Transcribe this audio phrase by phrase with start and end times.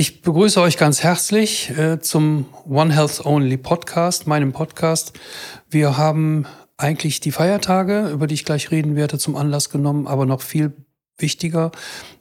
[0.00, 5.12] Ich begrüße euch ganz herzlich äh, zum One Health Only Podcast, meinem Podcast.
[5.68, 10.24] Wir haben eigentlich die Feiertage, über die ich gleich reden werde, zum Anlass genommen, aber
[10.24, 10.72] noch viel
[11.18, 11.72] wichtiger.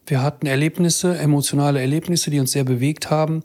[0.07, 3.43] Wir hatten Erlebnisse, emotionale Erlebnisse, die uns sehr bewegt haben.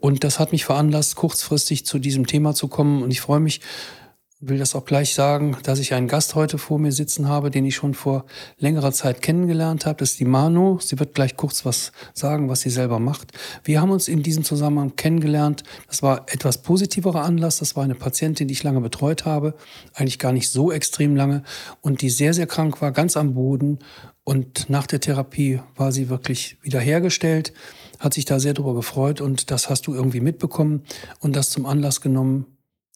[0.00, 3.02] Und das hat mich veranlasst, kurzfristig zu diesem Thema zu kommen.
[3.02, 3.60] Und ich freue mich,
[4.48, 7.64] will das auch gleich sagen, dass ich einen Gast heute vor mir sitzen habe, den
[7.64, 8.24] ich schon vor
[8.58, 9.98] längerer Zeit kennengelernt habe.
[9.98, 10.78] Das ist die Manu.
[10.80, 13.32] Sie wird gleich kurz was sagen, was sie selber macht.
[13.64, 15.62] Wir haben uns in diesem Zusammenhang kennengelernt.
[15.88, 17.58] Das war etwas positiverer Anlass.
[17.58, 19.54] Das war eine Patientin, die ich lange betreut habe.
[19.94, 21.42] Eigentlich gar nicht so extrem lange.
[21.80, 23.78] Und die sehr, sehr krank war, ganz am Boden.
[24.24, 27.52] Und nach der Therapie war sie wirklich wiederhergestellt,
[27.98, 30.82] hat sich da sehr darüber gefreut und das hast du irgendwie mitbekommen
[31.20, 32.46] und das zum Anlass genommen,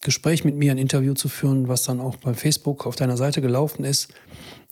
[0.01, 3.41] Gespräch mit mir, ein Interview zu führen, was dann auch bei Facebook auf deiner Seite
[3.41, 4.09] gelaufen ist.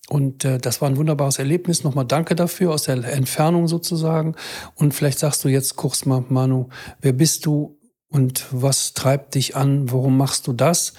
[0.08, 1.82] Und äh, das war ein wunderbares Erlebnis.
[1.82, 4.36] Nochmal danke dafür aus der Entfernung sozusagen.
[4.76, 6.68] Und vielleicht sagst du jetzt kurz mal, Manu,
[7.00, 9.90] wer bist du und was treibt dich an?
[9.90, 10.92] Warum machst du das,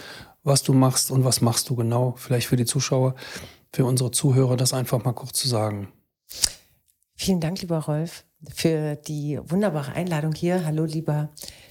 [0.44, 2.16] was du machst und was machst du genau?
[2.18, 3.16] Vielleicht für die Zuschauer,
[3.72, 5.88] für unsere Zuhörer, das einfach mal kurz zu sagen.
[7.16, 10.66] Vielen Dank, lieber Rolf, für die wunderbare Einladung hier.
[10.66, 11.30] Hallo, lieber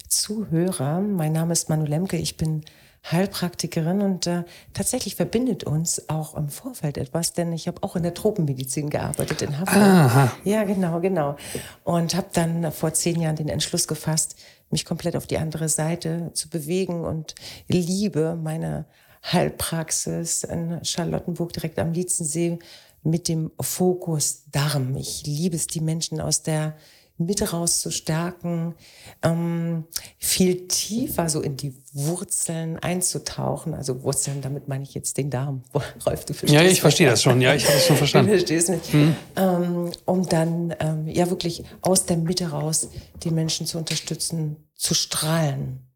[0.09, 1.01] Zuhörer.
[1.01, 2.17] Mein Name ist Manu Lemke.
[2.17, 2.65] Ich bin
[3.11, 4.43] Heilpraktikerin und äh,
[4.75, 9.43] tatsächlich verbindet uns auch im Vorfeld etwas, denn ich habe auch in der Tropenmedizin gearbeitet
[9.43, 9.77] in Hamburg.
[9.77, 10.33] Aha.
[10.45, 11.37] Ja, genau, genau.
[11.85, 14.37] Und habe dann vor zehn Jahren den Entschluss gefasst,
[14.71, 17.37] mich komplett auf die andere Seite zu bewegen und
[17.69, 18.87] liebe meine
[19.23, 22.59] Heilpraxis in Charlottenburg direkt am Lietzensee
[23.05, 24.97] mit dem Fokus Darm.
[24.97, 26.75] Ich liebe es, die Menschen aus der
[27.19, 28.75] mit rauszustärken,
[29.23, 29.85] ähm,
[30.19, 33.75] viel tiefer so in die Wurzeln einzutauchen.
[33.75, 35.63] Also Wurzeln, damit meine ich jetzt den Darm.
[36.07, 37.41] Rolf, du verstehst Ja, ich verstehe das schon.
[37.41, 38.31] Ja, ich habe es schon verstanden.
[38.37, 38.93] Du verstehst mich.
[38.93, 39.17] Hm.
[39.37, 42.89] Ähm, um dann ähm, ja wirklich aus der Mitte raus
[43.23, 45.87] die Menschen zu unterstützen, zu strahlen.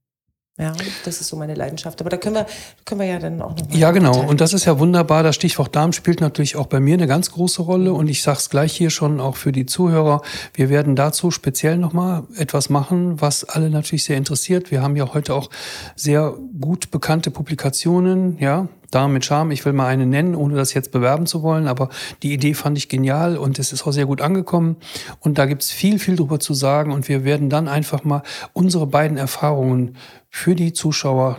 [0.61, 0.73] Ja,
[1.07, 2.01] das ist so meine Leidenschaft.
[2.01, 2.47] Aber da können wir,
[2.85, 3.75] können wir ja dann auch noch.
[3.75, 4.21] Ja, genau.
[4.21, 5.23] Und das ist ja wunderbar.
[5.23, 7.95] Das Stichwort Darm spielt natürlich auch bei mir eine ganz große Rolle.
[7.95, 10.21] Und ich sage es gleich hier schon auch für die Zuhörer.
[10.53, 14.71] Wir werden dazu speziell nochmal etwas machen, was alle natürlich sehr interessiert.
[14.71, 15.49] Wir haben ja heute auch
[15.97, 19.53] sehr gut bekannte Publikationen, ja, Darm mit Charme.
[19.53, 21.89] Ich will mal eine nennen, ohne das jetzt bewerben zu wollen, aber
[22.23, 24.77] die Idee fand ich genial und es ist auch sehr gut angekommen.
[25.21, 28.23] Und da gibt's viel, viel drüber zu sagen und wir werden dann einfach mal
[28.53, 29.97] unsere beiden Erfahrungen
[30.31, 31.39] für die Zuschauer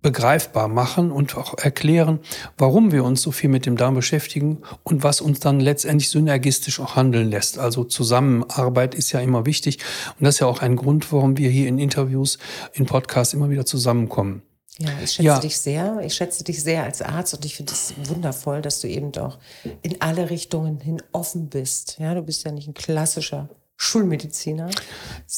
[0.00, 2.20] begreifbar machen und auch erklären,
[2.56, 6.78] warum wir uns so viel mit dem Darm beschäftigen und was uns dann letztendlich synergistisch
[6.80, 7.58] auch handeln lässt.
[7.58, 9.78] Also Zusammenarbeit ist ja immer wichtig
[10.18, 12.38] und das ist ja auch ein Grund, warum wir hier in Interviews,
[12.72, 14.42] in Podcasts immer wieder zusammenkommen.
[14.78, 15.38] Ja, ich schätze ja.
[15.40, 16.00] dich sehr.
[16.04, 19.38] Ich schätze dich sehr als Arzt und ich finde es wundervoll, dass du eben auch
[19.82, 21.96] in alle Richtungen hin offen bist.
[21.98, 23.48] Ja, du bist ja nicht ein klassischer
[23.80, 24.68] Schulmediziner?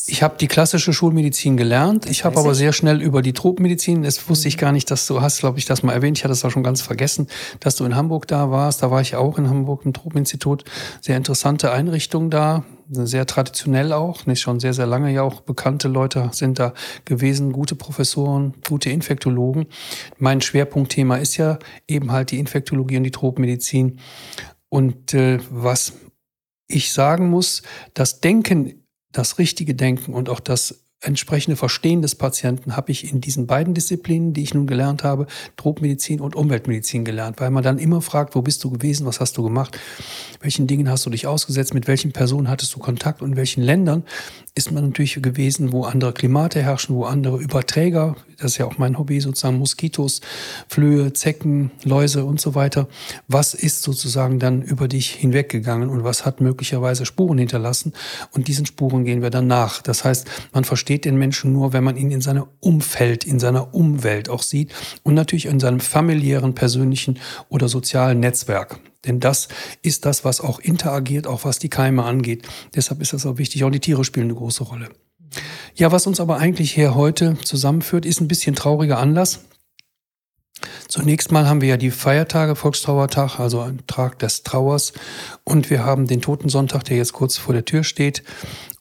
[0.07, 2.05] Ich habe die klassische Schulmedizin gelernt.
[2.05, 5.07] Das ich habe aber sehr schnell über die Tropmedizin, das wusste ich gar nicht, dass
[5.07, 6.17] du hast, glaube ich, das mal erwähnt.
[6.17, 7.29] Ich hatte es auch schon ganz vergessen,
[7.61, 8.83] dass du in Hamburg da warst.
[8.83, 10.65] Da war ich auch in Hamburg im Tropinstitut.
[11.03, 15.89] Sehr interessante Einrichtung da, sehr traditionell auch, nicht schon sehr, sehr lange ja auch bekannte
[15.89, 16.73] Leute sind da
[17.05, 19.67] gewesen, gute Professoren, gute Infektologen.
[20.17, 23.99] Mein Schwerpunktthema ist ja eben halt die Infektologie und die Tropmedizin.
[24.71, 25.93] Und äh, was
[26.71, 27.63] ich sagen muss,
[27.95, 33.21] das Denken, das richtige Denken und auch das entsprechende Verstehen des Patienten habe ich in
[33.21, 37.79] diesen beiden Disziplinen, die ich nun gelernt habe, Tropmedizin und Umweltmedizin gelernt, weil man dann
[37.79, 39.79] immer fragt, wo bist du gewesen, was hast du gemacht,
[40.41, 43.63] welchen Dingen hast du dich ausgesetzt, mit welchen Personen hattest du Kontakt und in welchen
[43.63, 44.05] Ländern
[44.55, 48.79] ist man natürlich gewesen, wo andere Klimate herrschen, wo andere Überträger, das ist ja auch
[48.79, 50.21] mein Hobby sozusagen, Moskitos,
[50.69, 52.89] Flöhe, Zecken, Läuse und so weiter.
[53.29, 57.93] Was ist sozusagen dann über dich hinweggegangen und was hat möglicherweise Spuren hinterlassen?
[58.33, 59.83] Und diesen Spuren gehen wir dann nach.
[59.83, 63.75] Das heißt, man versteht den Menschen nur, wenn man ihn in seinem Umfeld, in seiner
[63.75, 67.19] Umwelt auch sieht und natürlich in seinem familiären, persönlichen
[67.49, 68.81] oder sozialen Netzwerk.
[69.07, 69.49] Denn das
[69.83, 72.47] ist das, was auch interagiert, auch was die Keime angeht.
[72.75, 73.65] Deshalb ist das auch wichtig.
[73.65, 74.89] Auch die Tiere spielen eine große Rolle.
[75.75, 79.41] Ja, was uns aber eigentlich hier heute zusammenführt, ist ein bisschen trauriger Anlass.
[80.89, 84.93] Zunächst mal haben wir ja die Feiertage, Volkstrauertag, also ein Tag des Trauers.
[85.45, 88.23] Und wir haben den Totensonntag, der jetzt kurz vor der Tür steht.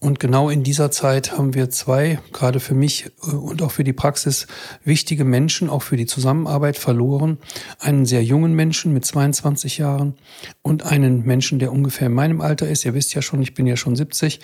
[0.01, 3.83] Und genau in dieser Zeit haben wir zwei, gerade für mich äh, und auch für
[3.83, 4.47] die Praxis,
[4.85, 7.37] wichtige Menschen, auch für die Zusammenarbeit verloren.
[7.79, 10.15] Einen sehr jungen Menschen mit 22 Jahren
[10.61, 12.85] und einen Menschen, der ungefähr in meinem Alter ist.
[12.85, 14.39] Ihr wisst ja schon, ich bin ja schon 70.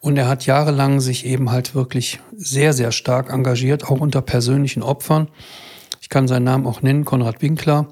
[0.00, 4.82] Und er hat jahrelang sich eben halt wirklich sehr, sehr stark engagiert, auch unter persönlichen
[4.82, 5.28] Opfern.
[6.00, 7.88] Ich kann seinen Namen auch nennen, Konrad Winkler,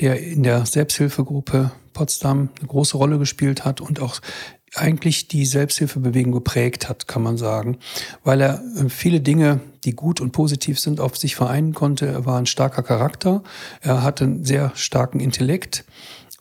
[0.00, 4.20] der in der Selbsthilfegruppe Potsdam eine große Rolle gespielt hat und auch
[4.74, 7.78] eigentlich die Selbsthilfebewegung geprägt hat, kann man sagen,
[8.24, 12.06] weil er äh, viele Dinge, die gut und positiv sind, auf sich vereinen konnte.
[12.06, 13.42] Er war ein starker Charakter,
[13.80, 15.84] er hatte einen sehr starken Intellekt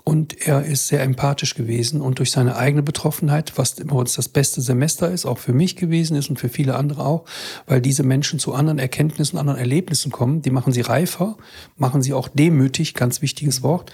[0.07, 4.29] und er ist sehr empathisch gewesen und durch seine eigene Betroffenheit, was immer uns das
[4.29, 7.25] beste Semester ist, auch für mich gewesen ist und für viele andere auch,
[7.65, 11.35] weil diese Menschen zu anderen Erkenntnissen, anderen Erlebnissen kommen, die machen sie reifer,
[11.75, 13.91] machen sie auch demütig, ganz wichtiges Wort.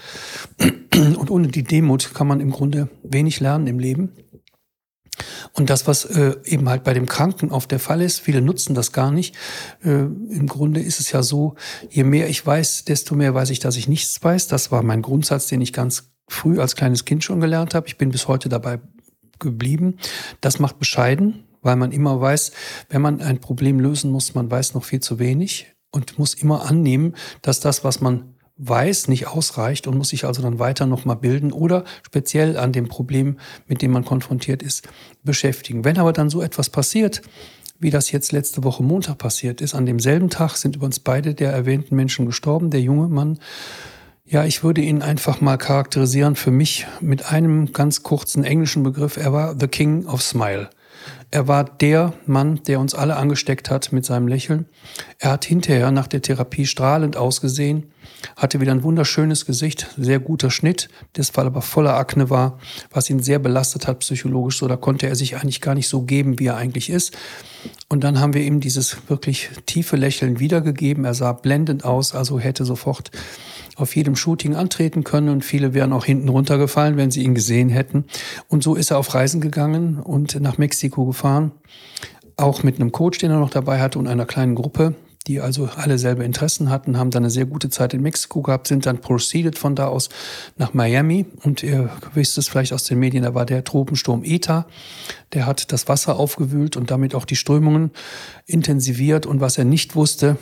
[0.94, 4.12] Und ohne die Demut kann man im Grunde wenig lernen im Leben.
[5.52, 8.74] Und das, was äh, eben halt bei dem Kranken auf der Fall ist, viele nutzen
[8.74, 9.34] das gar nicht.
[9.84, 11.54] Äh, Im Grunde ist es ja so,
[11.90, 14.48] je mehr ich weiß, desto mehr weiß ich, dass ich nichts weiß.
[14.48, 17.86] Das war mein Grundsatz, den ich ganz früh als kleines Kind schon gelernt habe.
[17.86, 18.80] Ich bin bis heute dabei
[19.38, 19.98] geblieben.
[20.40, 22.52] Das macht bescheiden, weil man immer weiß,
[22.88, 26.68] wenn man ein Problem lösen muss, man weiß noch viel zu wenig und muss immer
[26.68, 31.16] annehmen, dass das, was man weiß, nicht ausreicht und muss sich also dann weiter nochmal
[31.16, 34.88] bilden oder speziell an dem Problem, mit dem man konfrontiert ist,
[35.24, 35.84] beschäftigen.
[35.84, 37.22] Wenn aber dann so etwas passiert,
[37.80, 41.52] wie das jetzt letzte Woche Montag passiert ist, an demselben Tag sind übrigens beide der
[41.52, 43.38] erwähnten Menschen gestorben, der junge Mann,
[44.26, 49.18] ja, ich würde ihn einfach mal charakterisieren für mich mit einem ganz kurzen englischen Begriff.
[49.18, 50.70] Er war The King of Smile.
[51.30, 54.66] Er war der Mann, der uns alle angesteckt hat mit seinem Lächeln.
[55.18, 57.90] Er hat hinterher nach der Therapie strahlend ausgesehen,
[58.36, 62.58] hatte wieder ein wunderschönes Gesicht, sehr guter Schnitt, das Fall aber voller Akne war,
[62.90, 64.58] was ihn sehr belastet hat psychologisch.
[64.58, 67.16] So, da konnte er sich eigentlich gar nicht so geben, wie er eigentlich ist.
[67.88, 71.04] Und dann haben wir ihm dieses wirklich tiefe Lächeln wiedergegeben.
[71.04, 73.10] Er sah blendend aus, also hätte sofort
[73.76, 77.68] auf jedem Shooting antreten können und viele wären auch hinten runtergefallen, wenn sie ihn gesehen
[77.68, 78.04] hätten.
[78.48, 81.13] Und so ist er auf Reisen gegangen und nach Mexiko gefahren,
[82.36, 84.94] auch mit einem Coach, den er noch dabei hatte und einer kleinen Gruppe,
[85.26, 88.66] die also alle selbe Interessen hatten, haben dann eine sehr gute Zeit in Mexiko gehabt,
[88.66, 90.10] sind dann proceeded von da aus
[90.56, 91.26] nach Miami.
[91.42, 94.66] Und ihr wisst es vielleicht aus den Medien, da war der Tropensturm Eta,
[95.32, 97.90] der hat das Wasser aufgewühlt und damit auch die Strömungen
[98.46, 99.24] intensiviert.
[99.24, 100.36] Und was er nicht wusste,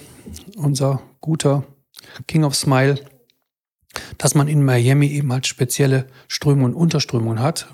[0.56, 1.64] unser guter
[2.26, 2.98] King of Smile,
[4.18, 7.68] dass man in Miami eben halt spezielle Strömungen und Unterströmungen hat.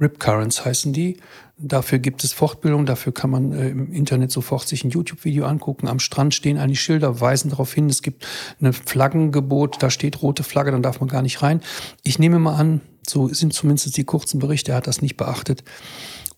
[0.00, 1.18] Rip Currents heißen die.
[1.56, 5.88] Dafür gibt es Fortbildung, dafür kann man äh, im Internet sofort sich ein YouTube-Video angucken.
[5.88, 8.26] Am Strand stehen eigentlich Schilder, weisen darauf hin, es gibt
[8.60, 11.60] ein Flaggengebot, da steht rote Flagge, dann darf man gar nicht rein.
[12.04, 15.64] Ich nehme mal an, so sind zumindest die kurzen Berichte, er hat das nicht beachtet.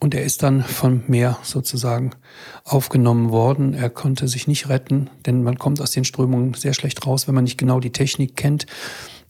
[0.02, 2.12] Und er ist dann vom Meer sozusagen
[2.64, 3.74] aufgenommen worden.
[3.74, 7.34] Er konnte sich nicht retten, denn man kommt aus den Strömungen sehr schlecht raus, wenn
[7.34, 8.64] man nicht genau die Technik kennt.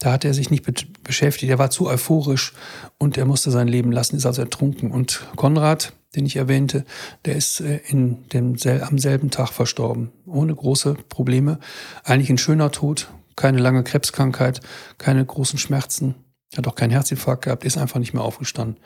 [0.01, 0.67] Da hat er sich nicht
[1.05, 1.51] beschäftigt.
[1.51, 2.55] Er war zu euphorisch
[2.99, 4.91] und er musste sein Leben lassen, ist also ertrunken.
[4.91, 6.85] Und Konrad, den ich erwähnte,
[7.27, 10.11] der ist äh, in dem, am selben Tag verstorben.
[10.27, 11.61] Ohne große Probleme.
[12.03, 13.11] Eigentlich ein schöner Tod.
[13.37, 14.61] Keine lange Krebskrankheit,
[14.99, 16.15] keine großen Schmerzen.
[16.57, 18.79] Hat auch keinen Herzinfarkt gehabt, ist einfach nicht mehr aufgestanden.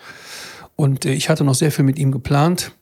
[0.76, 2.72] Und äh, ich hatte noch sehr viel mit ihm geplant.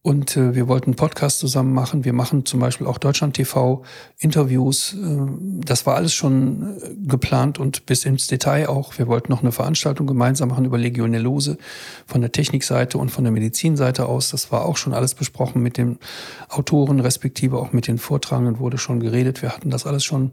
[0.00, 2.04] Und äh, wir wollten einen Podcast zusammen machen.
[2.04, 3.82] Wir machen zum Beispiel auch Deutschland TV
[4.18, 4.94] Interviews.
[4.94, 4.96] Äh,
[5.64, 8.96] das war alles schon äh, geplant und bis ins Detail auch.
[8.96, 11.58] Wir wollten noch eine Veranstaltung gemeinsam machen über Legionellose
[12.06, 14.30] von der Technikseite und von der Medizinseite aus.
[14.30, 15.98] Das war auch schon alles besprochen mit den
[16.48, 19.42] Autoren, respektive auch mit den Vortragenden wurde schon geredet.
[19.42, 20.30] Wir hatten das alles schon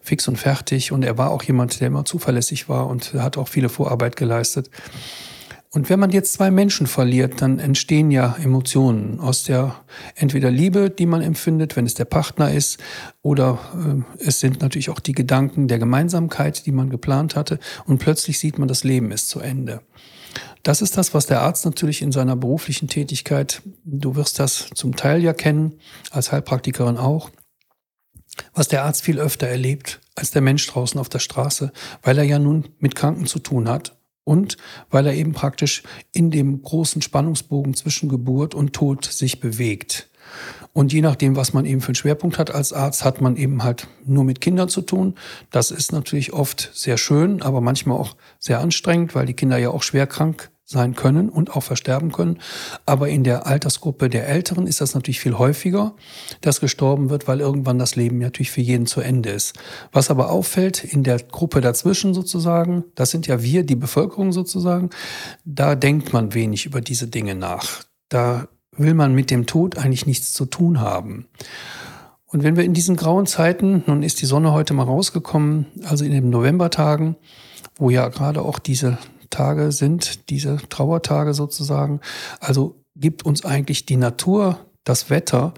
[0.00, 0.90] fix und fertig.
[0.90, 4.70] Und er war auch jemand, der immer zuverlässig war und hat auch viele Vorarbeit geleistet.
[5.74, 9.74] Und wenn man jetzt zwei Menschen verliert, dann entstehen ja Emotionen aus der
[10.14, 12.78] entweder Liebe, die man empfindet, wenn es der Partner ist,
[13.22, 17.58] oder äh, es sind natürlich auch die Gedanken der Gemeinsamkeit, die man geplant hatte.
[17.86, 19.80] Und plötzlich sieht man, das Leben ist zu Ende.
[20.62, 24.94] Das ist das, was der Arzt natürlich in seiner beruflichen Tätigkeit, du wirst das zum
[24.94, 25.78] Teil ja kennen,
[26.10, 27.30] als Heilpraktikerin auch,
[28.52, 32.24] was der Arzt viel öfter erlebt als der Mensch draußen auf der Straße, weil er
[32.24, 34.56] ja nun mit Kranken zu tun hat und
[34.90, 40.08] weil er eben praktisch in dem großen Spannungsbogen zwischen Geburt und Tod sich bewegt.
[40.72, 43.62] Und je nachdem, was man eben für einen Schwerpunkt hat als Arzt, hat man eben
[43.62, 45.16] halt nur mit Kindern zu tun.
[45.50, 49.70] Das ist natürlich oft sehr schön, aber manchmal auch sehr anstrengend, weil die Kinder ja
[49.70, 52.40] auch schwer krank sein können und auch versterben können.
[52.84, 55.94] Aber in der Altersgruppe der Älteren ist das natürlich viel häufiger,
[56.40, 59.56] dass gestorben wird, weil irgendwann das Leben natürlich für jeden zu Ende ist.
[59.92, 64.90] Was aber auffällt in der Gruppe dazwischen sozusagen, das sind ja wir, die Bevölkerung sozusagen,
[65.44, 67.84] da denkt man wenig über diese Dinge nach.
[68.08, 71.26] Da will man mit dem Tod eigentlich nichts zu tun haben.
[72.26, 76.04] Und wenn wir in diesen grauen Zeiten, nun ist die Sonne heute mal rausgekommen, also
[76.04, 77.16] in den Novembertagen,
[77.76, 78.96] wo ja gerade auch diese
[79.32, 82.00] Tage sind, diese Trauertage sozusagen.
[82.38, 85.54] Also gibt uns eigentlich die Natur, das Wetter,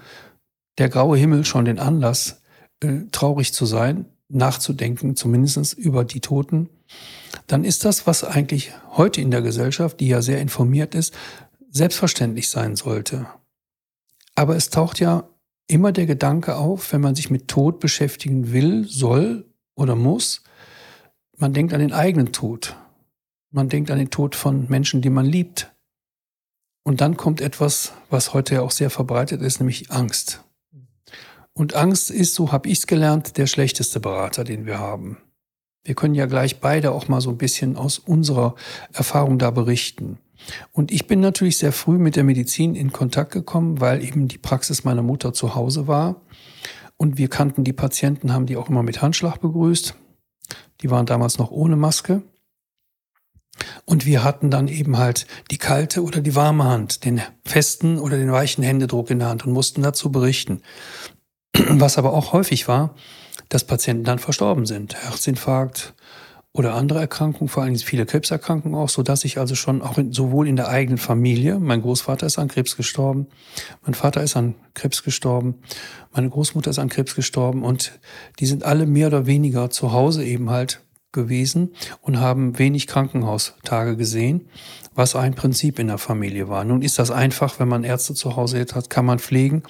[0.79, 2.41] der graue Himmel schon den Anlass,
[2.81, 6.71] äh, traurig zu sein, nachzudenken, zumindest über die Toten.
[7.49, 11.13] dann ist das, was eigentlich heute in der Gesellschaft, die ja sehr informiert ist,
[11.69, 13.27] selbstverständlich sein sollte.
[14.37, 15.29] Aber es taucht ja
[15.67, 20.43] immer der Gedanke auf, wenn man sich mit Tod beschäftigen will, soll oder muss,
[21.37, 22.77] man denkt an den eigenen Tod.
[23.55, 25.73] Man denkt an den Tod von Menschen, die man liebt.
[26.83, 30.43] Und dann kommt etwas, was heute ja auch sehr verbreitet ist, nämlich Angst.
[31.53, 35.19] Und Angst ist, so habe ich es gelernt, der schlechteste Berater, den wir haben.
[35.85, 38.57] Wir können ja gleich beide auch mal so ein bisschen aus unserer
[38.93, 40.19] Erfahrung da berichten.
[40.73, 44.39] Und ich bin natürlich sehr früh mit der Medizin in Kontakt gekommen, weil eben die
[44.39, 46.23] Praxis meiner Mutter zu Hause war.
[46.97, 49.95] Und wir kannten die Patienten, haben die auch immer mit Handschlag begrüßt.
[50.81, 52.23] Die waren damals noch ohne Maske.
[53.85, 58.17] Und wir hatten dann eben halt die kalte oder die warme Hand, den festen oder
[58.17, 60.63] den weichen Händedruck in der Hand und mussten dazu berichten.
[61.69, 62.95] Was aber auch häufig war,
[63.49, 64.95] dass Patienten dann verstorben sind.
[64.95, 65.95] Herzinfarkt,
[66.57, 70.13] oder andere Erkrankungen, vor allem viele Krebserkrankungen auch, so dass ich also schon auch in,
[70.13, 73.27] sowohl in der eigenen Familie, mein Großvater ist an Krebs gestorben,
[73.83, 75.57] mein Vater ist an Krebs gestorben,
[76.13, 77.99] meine Großmutter ist an Krebs gestorben und
[78.39, 80.81] die sind alle mehr oder weniger zu Hause eben halt
[81.15, 81.71] gewesen
[82.03, 84.47] und haben wenig Krankenhaustage gesehen,
[84.95, 86.65] was ein Prinzip in der Familie war.
[86.65, 89.63] Nun ist das einfach, wenn man Ärzte zu Hause hat, kann man pflegen.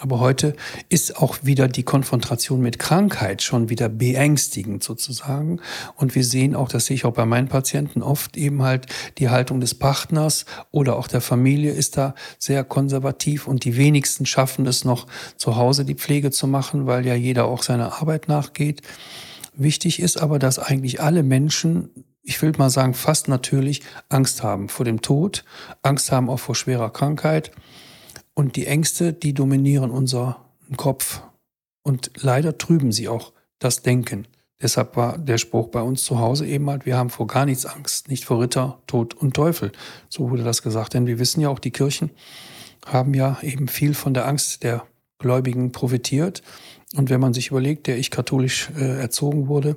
[0.00, 0.54] Aber heute
[0.88, 5.60] ist auch wieder die Konfrontation mit Krankheit schon wieder beängstigend sozusagen.
[5.96, 8.86] Und wir sehen auch, das sehe ich auch bei meinen Patienten oft eben halt
[9.18, 14.24] die Haltung des Partners oder auch der Familie ist da sehr konservativ und die wenigsten
[14.24, 18.28] schaffen es noch zu Hause die Pflege zu machen, weil ja jeder auch seiner Arbeit
[18.28, 18.82] nachgeht.
[19.58, 21.90] Wichtig ist aber, dass eigentlich alle Menschen
[22.28, 25.44] ich will mal sagen, fast natürlich Angst haben vor dem Tod,
[25.80, 27.52] Angst haben auch vor schwerer Krankheit
[28.34, 30.36] und die Ängste, die dominieren unseren
[30.76, 31.22] Kopf.
[31.82, 34.28] Und leider trüben sie auch das Denken.
[34.60, 37.64] Deshalb war der Spruch bei uns zu Hause eben halt, wir haben vor gar nichts
[37.64, 39.72] Angst, nicht vor Ritter, Tod und Teufel.
[40.10, 40.92] So wurde das gesagt.
[40.92, 42.10] Denn wir wissen ja auch, die Kirchen
[42.84, 44.84] haben ja eben viel von der Angst der
[45.18, 46.42] Gläubigen profitiert.
[46.96, 49.76] Und wenn man sich überlegt, der ich katholisch äh, erzogen wurde,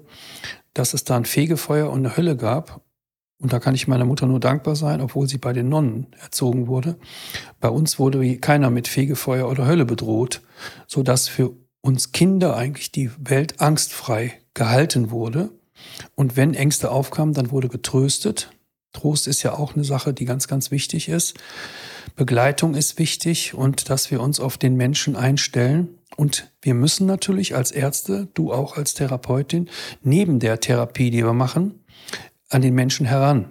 [0.74, 2.82] dass es da ein Fegefeuer und eine Hölle gab
[3.41, 6.68] und da kann ich meiner Mutter nur dankbar sein, obwohl sie bei den Nonnen erzogen
[6.68, 6.98] wurde.
[7.60, 10.41] Bei uns wurde keiner mit Fegefeuer oder Hölle bedroht,
[10.86, 11.51] so dass für
[11.82, 15.50] uns Kinder eigentlich die Welt angstfrei gehalten wurde.
[16.13, 18.51] Und wenn Ängste aufkamen, dann wurde getröstet.
[18.94, 21.34] Trost ist ja auch eine Sache, die ganz, ganz wichtig ist.
[22.15, 25.98] Begleitung ist wichtig und dass wir uns auf den Menschen einstellen.
[26.18, 29.70] Und wir müssen natürlich als Ärzte, du auch als Therapeutin,
[30.01, 31.84] neben der Therapie, die wir machen,
[32.50, 33.50] an den Menschen heran.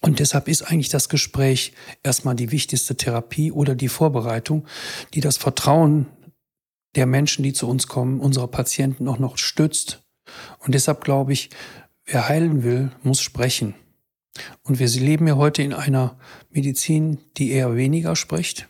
[0.00, 4.66] Und deshalb ist eigentlich das Gespräch erstmal die wichtigste Therapie oder die Vorbereitung,
[5.14, 6.06] die das Vertrauen
[6.94, 10.04] der Menschen, die zu uns kommen, unserer Patienten auch noch stützt.
[10.58, 11.50] Und deshalb glaube ich,
[12.04, 13.74] wer heilen will, muss sprechen.
[14.62, 16.18] Und wir leben ja heute in einer
[16.50, 18.68] Medizin, die eher weniger spricht,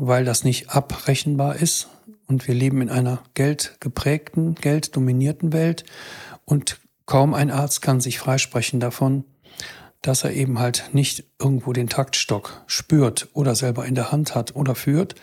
[0.00, 1.88] weil das nicht abrechenbar ist.
[2.26, 5.84] Und wir leben in einer geldgeprägten, gelddominierten Welt.
[6.44, 6.80] Und
[7.10, 9.24] Kaum ein Arzt kann sich freisprechen davon,
[10.00, 14.54] dass er eben halt nicht irgendwo den Taktstock spürt oder selber in der Hand hat
[14.54, 15.16] oder führt.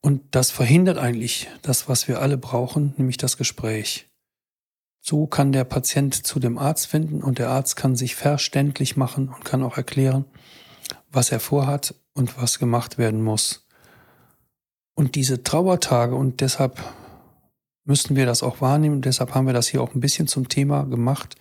[0.00, 4.08] Und das verhindert eigentlich das, was wir alle brauchen, nämlich das Gespräch.
[4.98, 9.28] So kann der Patient zu dem Arzt finden und der Arzt kann sich verständlich machen
[9.28, 10.24] und kann auch erklären,
[11.12, 13.65] was er vorhat und was gemacht werden muss.
[14.96, 16.82] Und diese Trauertage, und deshalb
[17.84, 19.02] müssten wir das auch wahrnehmen.
[19.02, 21.36] Deshalb haben wir das hier auch ein bisschen zum Thema gemacht.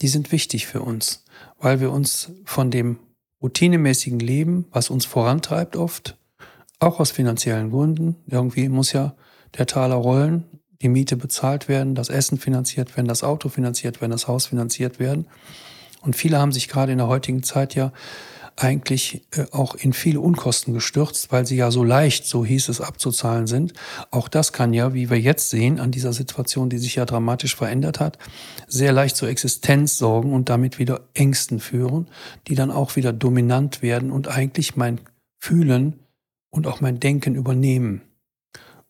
[0.00, 1.24] Die sind wichtig für uns,
[1.58, 2.98] weil wir uns von dem
[3.42, 6.16] routinemäßigen Leben, was uns vorantreibt oft,
[6.78, 9.14] auch aus finanziellen Gründen, irgendwie muss ja
[9.58, 10.44] der Taler rollen,
[10.82, 14.98] die Miete bezahlt werden, das Essen finanziert werden, das Auto finanziert werden, das Haus finanziert
[14.98, 15.26] werden.
[16.00, 17.92] Und viele haben sich gerade in der heutigen Zeit ja
[18.56, 22.80] eigentlich äh, auch in viele Unkosten gestürzt, weil sie ja so leicht, so hieß es,
[22.80, 23.72] abzuzahlen sind.
[24.10, 27.56] Auch das kann ja, wie wir jetzt sehen, an dieser Situation, die sich ja dramatisch
[27.56, 28.18] verändert hat,
[28.68, 32.08] sehr leicht zur Existenz sorgen und damit wieder Ängsten führen,
[32.46, 35.00] die dann auch wieder dominant werden und eigentlich mein
[35.38, 36.00] Fühlen
[36.50, 38.02] und auch mein Denken übernehmen.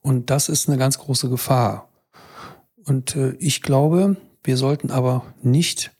[0.00, 1.88] Und das ist eine ganz große Gefahr.
[2.84, 5.90] Und äh, ich glaube, wir sollten aber nicht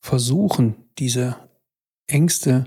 [0.00, 1.36] versuchen, diese
[2.06, 2.64] Ängste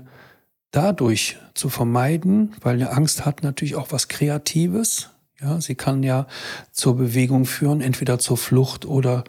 [0.70, 5.10] dadurch zu vermeiden, weil eine Angst hat natürlich auch was Kreatives.
[5.40, 6.26] Ja, sie kann ja
[6.72, 9.24] zur Bewegung führen, entweder zur Flucht oder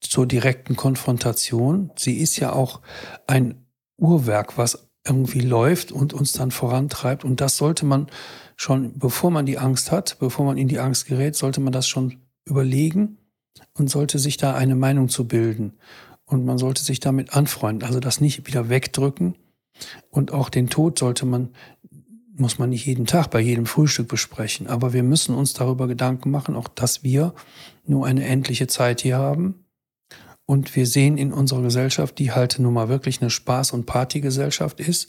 [0.00, 1.90] zur direkten Konfrontation.
[1.96, 2.80] Sie ist ja auch
[3.26, 7.24] ein Uhrwerk, was irgendwie läuft und uns dann vorantreibt.
[7.24, 8.08] Und das sollte man
[8.56, 11.88] schon, bevor man die Angst hat, bevor man in die Angst gerät, sollte man das
[11.88, 13.18] schon überlegen
[13.74, 15.78] und sollte sich da eine Meinung zu bilden.
[16.28, 19.34] Und man sollte sich damit anfreunden, also das nicht wieder wegdrücken.
[20.10, 21.48] Und auch den Tod sollte man,
[22.36, 24.66] muss man nicht jeden Tag bei jedem Frühstück besprechen.
[24.66, 27.34] Aber wir müssen uns darüber Gedanken machen, auch dass wir
[27.86, 29.64] nur eine endliche Zeit hier haben.
[30.44, 34.80] Und wir sehen in unserer Gesellschaft, die halt nun mal wirklich eine Spaß- und Partygesellschaft
[34.80, 35.08] ist,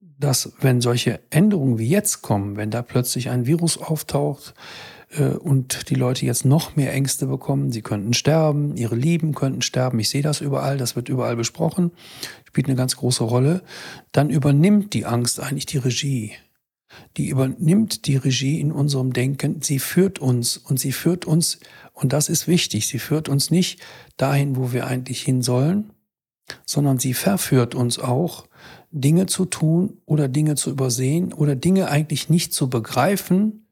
[0.00, 4.54] dass wenn solche Änderungen wie jetzt kommen, wenn da plötzlich ein Virus auftaucht,
[5.16, 7.72] und die Leute jetzt noch mehr Ängste bekommen.
[7.72, 9.98] Sie könnten sterben, ihre Lieben könnten sterben.
[10.00, 11.92] Ich sehe das überall, das wird überall besprochen,
[12.44, 13.62] spielt eine ganz große Rolle.
[14.12, 16.32] Dann übernimmt die Angst eigentlich die Regie.
[17.16, 19.62] Die übernimmt die Regie in unserem Denken.
[19.62, 21.58] Sie führt uns und sie führt uns,
[21.92, 23.80] und das ist wichtig, sie führt uns nicht
[24.16, 25.90] dahin, wo wir eigentlich hin sollen,
[26.64, 28.46] sondern sie verführt uns auch,
[28.90, 33.67] Dinge zu tun oder Dinge zu übersehen oder Dinge eigentlich nicht zu begreifen,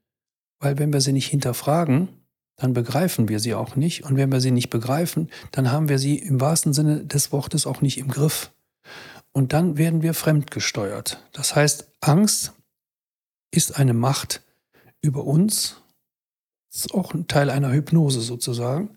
[0.58, 2.08] weil wenn wir sie nicht hinterfragen,
[2.56, 4.04] dann begreifen wir sie auch nicht.
[4.04, 7.66] Und wenn wir sie nicht begreifen, dann haben wir sie im wahrsten Sinne des Wortes
[7.66, 8.50] auch nicht im Griff.
[9.32, 11.22] Und dann werden wir fremdgesteuert.
[11.32, 12.54] Das heißt, Angst
[13.50, 14.42] ist eine Macht
[15.02, 15.82] über uns.
[16.72, 18.96] Das ist auch ein Teil einer Hypnose sozusagen.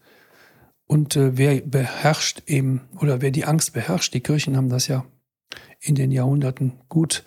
[0.86, 5.06] Und äh, wer beherrscht eben, oder wer die Angst beherrscht, die Kirchen haben das ja
[5.82, 7.24] in den Jahrhunderten gut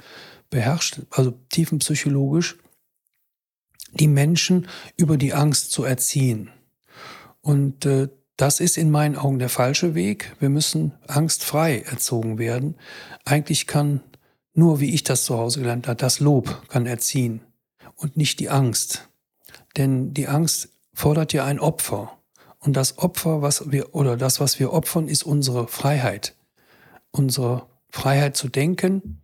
[0.50, 2.58] beherrscht, also tiefenpsychologisch,
[3.92, 6.50] die Menschen über die Angst zu erziehen.
[7.40, 10.34] Und äh, das ist in meinen Augen der falsche Weg.
[10.40, 12.76] Wir müssen angstfrei erzogen werden.
[13.24, 14.00] Eigentlich kann
[14.54, 17.40] nur, wie ich das zu Hause gelernt habe, das Lob kann erziehen
[17.96, 19.08] und nicht die Angst.
[19.76, 22.18] Denn die Angst fordert ja ein Opfer.
[22.58, 26.36] Und das Opfer, was wir, oder das, was wir opfern, ist unsere Freiheit.
[27.10, 29.20] Unsere Freiheit zu denken,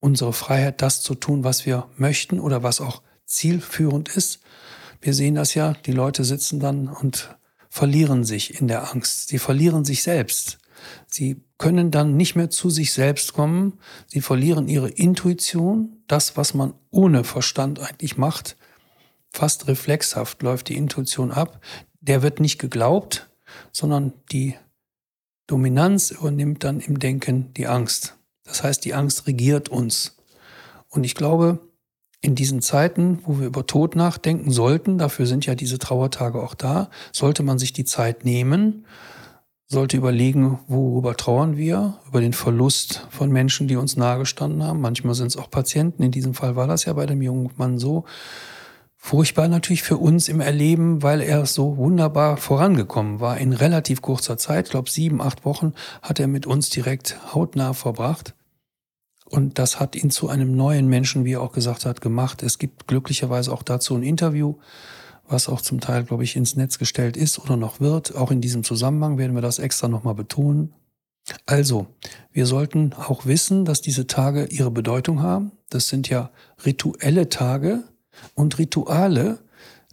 [0.00, 4.40] unsere Freiheit, das zu tun, was wir möchten oder was auch zielführend ist.
[5.00, 7.36] Wir sehen das ja, die Leute sitzen dann und
[7.68, 9.28] verlieren sich in der Angst.
[9.28, 10.58] Sie verlieren sich selbst.
[11.06, 13.78] Sie können dann nicht mehr zu sich selbst kommen.
[14.06, 18.56] Sie verlieren ihre Intuition, das, was man ohne Verstand eigentlich macht.
[19.30, 21.60] Fast reflexhaft läuft die Intuition ab.
[22.00, 23.28] Der wird nicht geglaubt,
[23.72, 24.54] sondern die
[25.46, 28.16] Dominanz übernimmt dann im Denken die Angst.
[28.44, 30.16] Das heißt, die Angst regiert uns.
[30.88, 31.60] Und ich glaube,
[32.26, 36.54] in diesen Zeiten, wo wir über Tod nachdenken sollten, dafür sind ja diese Trauertage auch
[36.54, 38.84] da, sollte man sich die Zeit nehmen,
[39.68, 44.80] sollte überlegen, worüber trauern wir, über den Verlust von Menschen, die uns nahegestanden haben.
[44.80, 46.02] Manchmal sind es auch Patienten.
[46.02, 48.04] In diesem Fall war das ja bei dem jungen Mann so.
[48.96, 53.38] Furchtbar natürlich für uns im Erleben, weil er so wunderbar vorangekommen war.
[53.38, 57.72] In relativ kurzer Zeit, ich glaube sieben, acht Wochen, hat er mit uns direkt hautnah
[57.72, 58.34] verbracht.
[59.28, 62.42] Und das hat ihn zu einem neuen Menschen, wie er auch gesagt hat, gemacht.
[62.42, 64.54] Es gibt glücklicherweise auch dazu ein Interview,
[65.28, 68.14] was auch zum Teil, glaube ich, ins Netz gestellt ist oder noch wird.
[68.14, 70.72] Auch in diesem Zusammenhang werden wir das extra nochmal betonen.
[71.44, 71.86] Also,
[72.30, 75.50] wir sollten auch wissen, dass diese Tage ihre Bedeutung haben.
[75.70, 76.30] Das sind ja
[76.64, 77.82] rituelle Tage
[78.34, 79.38] und Rituale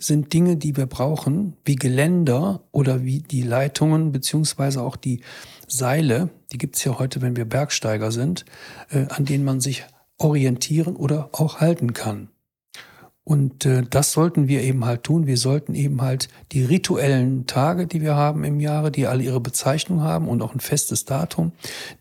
[0.04, 5.22] sind Dinge, die wir brauchen, wie Geländer oder wie die Leitungen beziehungsweise auch die
[5.68, 8.46] Seile, die gibt es ja heute, wenn wir Bergsteiger sind,
[8.90, 9.86] äh, an denen man sich
[10.18, 12.30] orientieren oder auch halten kann.
[13.26, 15.28] Und äh, das sollten wir eben halt tun.
[15.28, 19.40] Wir sollten eben halt die rituellen Tage, die wir haben im Jahre, die alle ihre
[19.40, 21.54] Bezeichnung haben und auch ein festes Datum,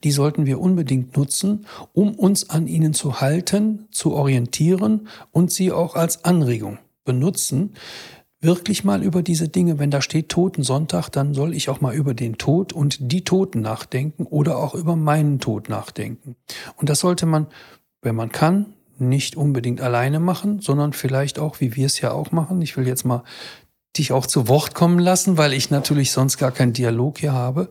[0.03, 5.71] die sollten wir unbedingt nutzen, um uns an ihnen zu halten, zu orientieren und sie
[5.71, 7.75] auch als Anregung benutzen,
[8.43, 12.13] wirklich mal über diese Dinge, wenn da steht Totensonntag, dann soll ich auch mal über
[12.13, 16.37] den Tod und die Toten nachdenken oder auch über meinen Tod nachdenken.
[16.77, 17.47] Und das sollte man,
[18.03, 22.33] wenn man kann, nicht unbedingt alleine machen, sondern vielleicht auch, wie wir es ja auch
[22.33, 22.61] machen.
[22.63, 23.23] Ich will jetzt mal
[23.97, 27.69] dich auch zu Wort kommen lassen, weil ich natürlich sonst gar keinen Dialog hier habe.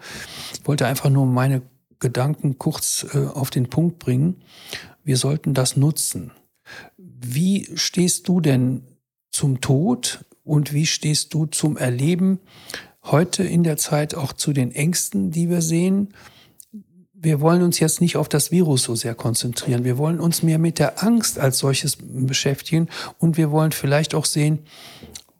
[0.53, 1.61] Ich wollte einfach nur meine
[1.99, 4.41] Gedanken kurz äh, auf den Punkt bringen.
[5.03, 6.31] Wir sollten das nutzen.
[6.97, 8.83] Wie stehst du denn
[9.31, 12.39] zum Tod und wie stehst du zum Erleben
[13.03, 16.13] heute in der Zeit auch zu den Ängsten, die wir sehen?
[17.13, 19.83] Wir wollen uns jetzt nicht auf das Virus so sehr konzentrieren.
[19.83, 22.89] Wir wollen uns mehr mit der Angst als solches beschäftigen
[23.19, 24.59] und wir wollen vielleicht auch sehen,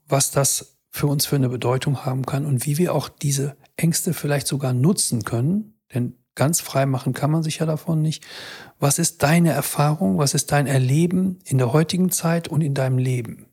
[0.08, 4.14] was das für uns für eine Bedeutung haben kann und wie wir auch diese Ängste
[4.14, 5.74] vielleicht sogar nutzen können.
[5.94, 8.24] Denn ganz frei machen kann man sich ja davon nicht.
[8.80, 10.18] Was ist deine Erfahrung?
[10.18, 13.48] Was ist dein Erleben in der heutigen Zeit und in deinem Leben?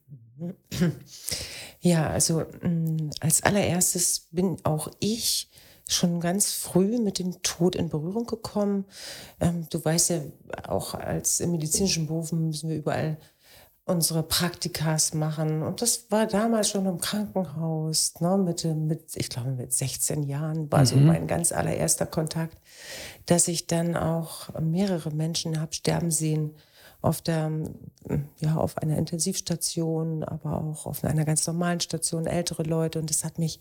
[1.80, 5.48] Ja, also mm, als allererstes bin auch ich
[5.88, 8.84] schon ganz früh mit dem Tod in Berührung gekommen.
[9.40, 10.20] Ähm, du weißt ja,
[10.66, 13.16] auch als im medizinischen Beruf müssen wir überall
[13.86, 15.62] unsere Praktikas machen.
[15.62, 20.70] Und das war damals schon im Krankenhaus, ne, mit, mit, ich glaube, mit 16 Jahren
[20.70, 20.86] war mhm.
[20.86, 22.58] so mein ganz allererster Kontakt,
[23.24, 26.54] dass ich dann auch mehrere Menschen habe sterben sehen
[27.00, 27.50] auf der,
[28.40, 32.98] ja, auf einer Intensivstation, aber auch auf einer ganz normalen Station, ältere Leute.
[32.98, 33.60] Und das hat mich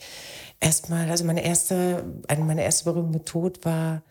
[0.60, 4.02] erstmal, also meine erste, eine meiner erste Berührung mit Tod war,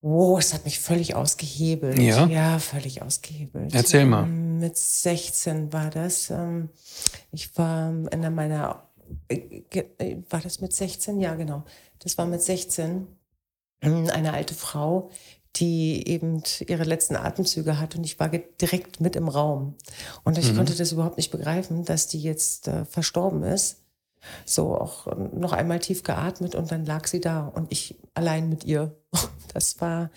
[0.00, 1.98] Wow, es hat mich völlig ausgehebelt.
[1.98, 3.74] Ja, ja völlig ausgehebelt.
[3.74, 4.24] Erzähl mal.
[4.24, 6.30] Ähm, mit 16 war das.
[6.30, 6.68] Ähm,
[7.32, 8.84] ich war in meiner,
[9.28, 11.20] äh, äh, war das mit 16?
[11.20, 11.64] Ja, genau.
[11.98, 13.08] Das war mit 16.
[13.80, 15.10] Ähm, eine alte Frau,
[15.56, 19.74] die eben ihre letzten Atemzüge hat und ich war direkt mit im Raum.
[20.24, 20.56] Und ich mhm.
[20.56, 23.82] konnte das überhaupt nicht begreifen, dass die jetzt äh, verstorben ist.
[24.44, 28.64] So auch noch einmal tief geatmet und dann lag sie da und ich allein mit
[28.64, 28.94] ihr.
[29.54, 30.10] Das war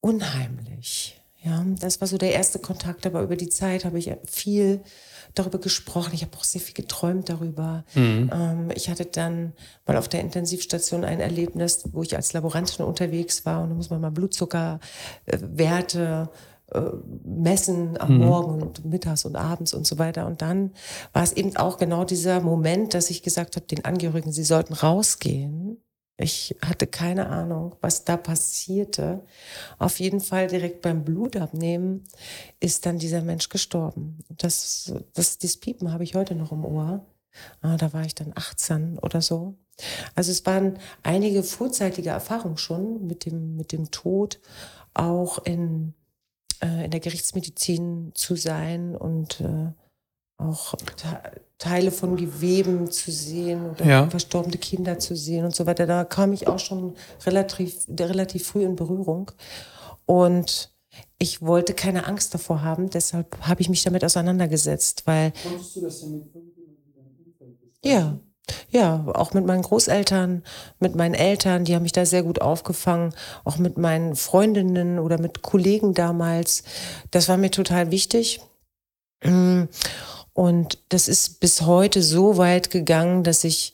[0.00, 1.05] unheimlich.
[1.46, 4.80] Ja, das war so der erste Kontakt, aber über die Zeit habe ich viel
[5.34, 6.10] darüber gesprochen.
[6.12, 7.84] Ich habe auch sehr viel geträumt darüber.
[7.94, 8.28] Mhm.
[8.32, 9.52] Ähm, ich hatte dann
[9.86, 13.90] mal auf der Intensivstation ein Erlebnis, wo ich als Laborantin unterwegs war und da muss
[13.90, 16.30] man mal Blutzuckerwerte
[16.72, 16.80] äh,
[17.24, 18.24] messen am mhm.
[18.24, 20.26] Morgen und mittags und abends und so weiter.
[20.26, 20.72] Und dann
[21.12, 24.74] war es eben auch genau dieser Moment, dass ich gesagt habe, den Angehörigen, sie sollten
[24.74, 25.80] rausgehen.
[26.18, 29.24] Ich hatte keine Ahnung, was da passierte.
[29.78, 32.04] Auf jeden Fall direkt beim Blutabnehmen
[32.58, 34.18] ist dann dieser Mensch gestorben.
[34.30, 37.04] Das, das, das Piepen habe ich heute noch im Ohr.
[37.60, 39.58] Ah, da war ich dann 18 oder so.
[40.14, 44.40] Also es waren einige vorzeitige Erfahrungen schon mit dem, mit dem Tod,
[44.94, 45.92] auch in
[46.62, 49.72] äh, in der Gerichtsmedizin zu sein und äh,
[50.38, 50.74] auch
[51.58, 54.10] Teile von Geweben zu sehen oder ja.
[54.10, 55.86] verstorbene Kinder zu sehen und so weiter.
[55.86, 56.94] Da kam ich auch schon
[57.24, 59.30] relativ, relativ früh in Berührung.
[60.04, 60.70] Und
[61.18, 65.32] ich wollte keine Angst davor haben, deshalb habe ich mich damit auseinandergesetzt, weil.
[65.42, 66.32] Konntest du das denn mit
[67.82, 68.18] Ja,
[68.70, 70.44] ja, auch mit meinen Großeltern,
[70.78, 73.12] mit meinen Eltern, die haben mich da sehr gut aufgefangen,
[73.44, 76.62] auch mit meinen Freundinnen oder mit Kollegen damals.
[77.10, 78.40] Das war mir total wichtig.
[80.36, 83.72] Und das ist bis heute so weit gegangen, dass ich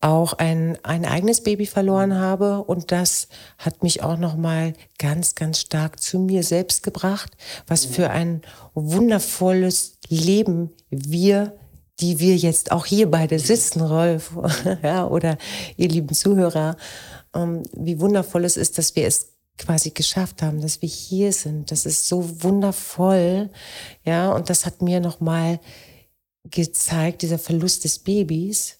[0.00, 2.64] auch ein, ein eigenes Baby verloren habe.
[2.64, 7.30] Und das hat mich auch noch mal ganz ganz stark zu mir selbst gebracht,
[7.68, 8.42] was für ein
[8.74, 11.56] wundervolles Leben wir
[12.00, 14.32] die wir jetzt auch hier beide sitzen, Rolf,
[14.82, 15.38] ja, oder
[15.76, 16.76] ihr lieben Zuhörer,
[17.32, 21.70] ähm, wie wundervoll es ist, dass wir es quasi geschafft haben, dass wir hier sind.
[21.70, 23.50] Das ist so wundervoll,
[24.04, 25.60] ja, und das hat mir nochmal
[26.44, 28.78] gezeigt, dieser Verlust des Babys,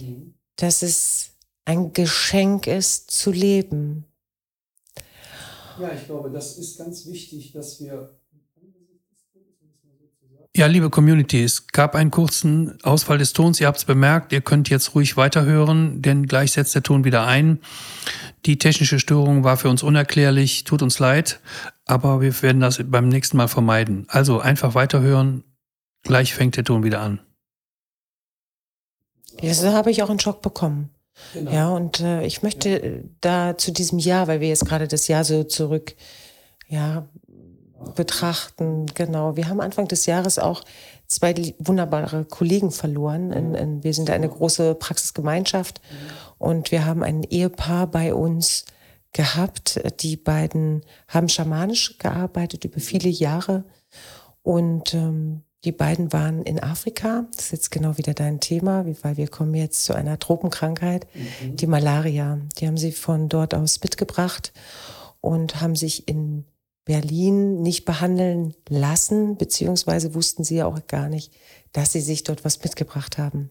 [0.00, 0.34] mhm.
[0.56, 1.30] dass es
[1.64, 4.04] ein Geschenk ist zu leben.
[5.80, 8.10] Ja, ich glaube, das ist ganz wichtig, dass wir
[10.56, 13.60] ja, liebe Community, es gab einen kurzen Ausfall des Tons.
[13.60, 14.32] Ihr habt es bemerkt.
[14.32, 17.58] Ihr könnt jetzt ruhig weiterhören, denn gleich setzt der Ton wieder ein.
[18.46, 20.62] Die technische Störung war für uns unerklärlich.
[20.62, 21.40] Tut uns leid,
[21.86, 24.04] aber wir werden das beim nächsten Mal vermeiden.
[24.06, 25.42] Also einfach weiterhören.
[26.04, 27.20] Gleich fängt der Ton wieder an.
[29.40, 30.90] Ja, so habe ich auch einen Schock bekommen.
[31.32, 31.50] Genau.
[31.50, 33.08] Ja, und äh, ich möchte ja.
[33.20, 35.94] da zu diesem Jahr, weil wir jetzt gerade das Jahr so zurück,
[36.68, 37.08] ja,
[37.94, 38.86] betrachten.
[38.94, 39.36] Genau.
[39.36, 40.64] Wir haben Anfang des Jahres auch
[41.06, 43.32] zwei wunderbare Kollegen verloren.
[43.32, 45.80] In, in, wir sind eine große Praxisgemeinschaft
[46.38, 48.64] und wir haben ein Ehepaar bei uns
[49.12, 49.80] gehabt.
[50.00, 53.64] Die beiden haben schamanisch gearbeitet über viele Jahre
[54.42, 57.26] und ähm, die beiden waren in Afrika.
[57.34, 61.56] Das ist jetzt genau wieder dein Thema, weil wir kommen jetzt zu einer Tropenkrankheit, mhm.
[61.56, 62.38] die Malaria.
[62.58, 64.52] Die haben sie von dort aus mitgebracht
[65.20, 66.44] und haben sich in
[66.84, 71.32] Berlin nicht behandeln lassen, beziehungsweise wussten sie ja auch gar nicht,
[71.72, 73.50] dass sie sich dort was mitgebracht haben.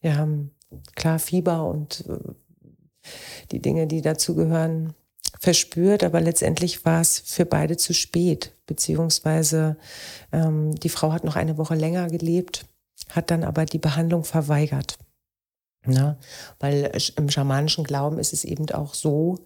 [0.00, 0.52] Wir haben
[0.94, 3.08] klar Fieber und äh,
[3.50, 4.94] die Dinge, die dazugehören,
[5.40, 9.76] verspürt, aber letztendlich war es für beide zu spät, beziehungsweise
[10.32, 12.64] ähm, die Frau hat noch eine Woche länger gelebt,
[13.10, 14.98] hat dann aber die Behandlung verweigert.
[15.84, 16.16] Na,
[16.58, 19.40] weil im schamanischen Glauben ist es eben auch so,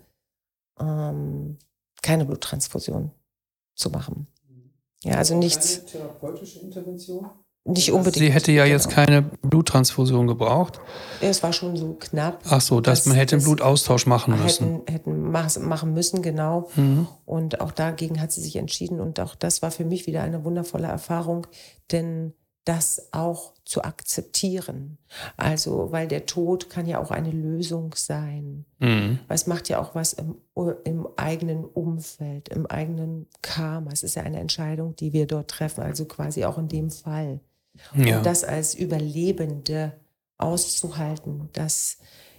[0.78, 1.58] ähm,
[2.02, 3.10] keine Bluttransfusion
[3.74, 4.28] zu machen.
[5.02, 5.84] Ja, also nichts.
[5.86, 7.28] Therapeutische Intervention?
[7.66, 8.16] Nicht unbedingt.
[8.16, 8.74] Sie hätte ja genau.
[8.74, 10.80] jetzt keine Bluttransfusion gebraucht.
[11.20, 12.40] Es war schon so knapp.
[12.48, 14.82] Ach so, dass, dass man hätte einen Blutaustausch machen müssen.
[14.86, 16.68] Hätten, hätten machen müssen, genau.
[16.76, 17.08] Mhm.
[17.24, 19.00] Und auch dagegen hat sie sich entschieden.
[19.00, 21.46] Und auch das war für mich wieder eine wundervolle Erfahrung,
[21.90, 22.34] denn
[22.66, 24.98] das auch zu akzeptieren.
[25.36, 28.64] Also, weil der Tod kann ja auch eine Lösung sein.
[28.80, 29.20] Mhm.
[29.28, 30.36] Es macht ja auch was im,
[30.84, 33.92] im eigenen Umfeld, im eigenen Karma.
[33.92, 37.40] Es ist ja eine Entscheidung, die wir dort treffen, also quasi auch in dem Fall.
[37.94, 38.18] Ja.
[38.18, 39.92] Und das als Überlebende
[40.38, 41.98] auszuhalten, dass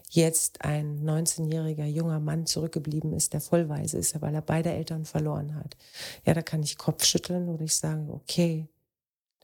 [0.10, 5.56] jetzt ein 19-jähriger junger Mann zurückgeblieben ist, der vollweise ist, weil er beide Eltern verloren
[5.56, 5.76] hat.
[6.26, 8.68] Ja, da kann ich Kopf schütteln oder ich sage, okay,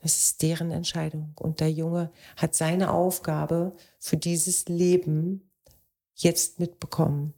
[0.01, 1.33] das ist deren Entscheidung.
[1.39, 5.49] Und der Junge hat seine Aufgabe für dieses Leben
[6.15, 7.33] jetzt mitbekommen.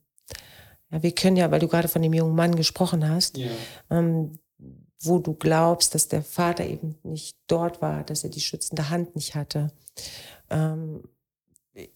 [0.92, 3.50] Ja, wir können ja, weil du gerade von dem jungen Mann gesprochen hast, ja.
[3.90, 4.40] ähm,
[5.02, 9.16] wo du glaubst, dass der Vater eben nicht dort war, dass er die schützende Hand
[9.16, 9.72] nicht hatte.
[10.50, 11.04] Ähm,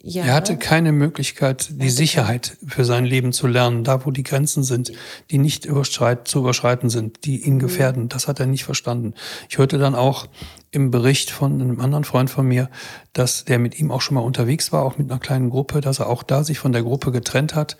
[0.02, 0.26] ja.
[0.26, 4.62] Er hatte keine Möglichkeit, die Sicherheit für sein Leben zu lernen, da wo die Grenzen
[4.64, 4.92] sind,
[5.32, 7.60] die nicht überschreit, zu überschreiten sind, die ihn mhm.
[7.60, 8.10] gefährden.
[8.10, 9.14] Das hat er nicht verstanden.
[9.48, 10.28] Ich hörte dann auch
[10.72, 12.70] im Bericht von einem anderen Freund von mir,
[13.14, 16.00] dass der mit ihm auch schon mal unterwegs war, auch mit einer kleinen Gruppe, dass
[16.00, 17.78] er auch da sich von der Gruppe getrennt hat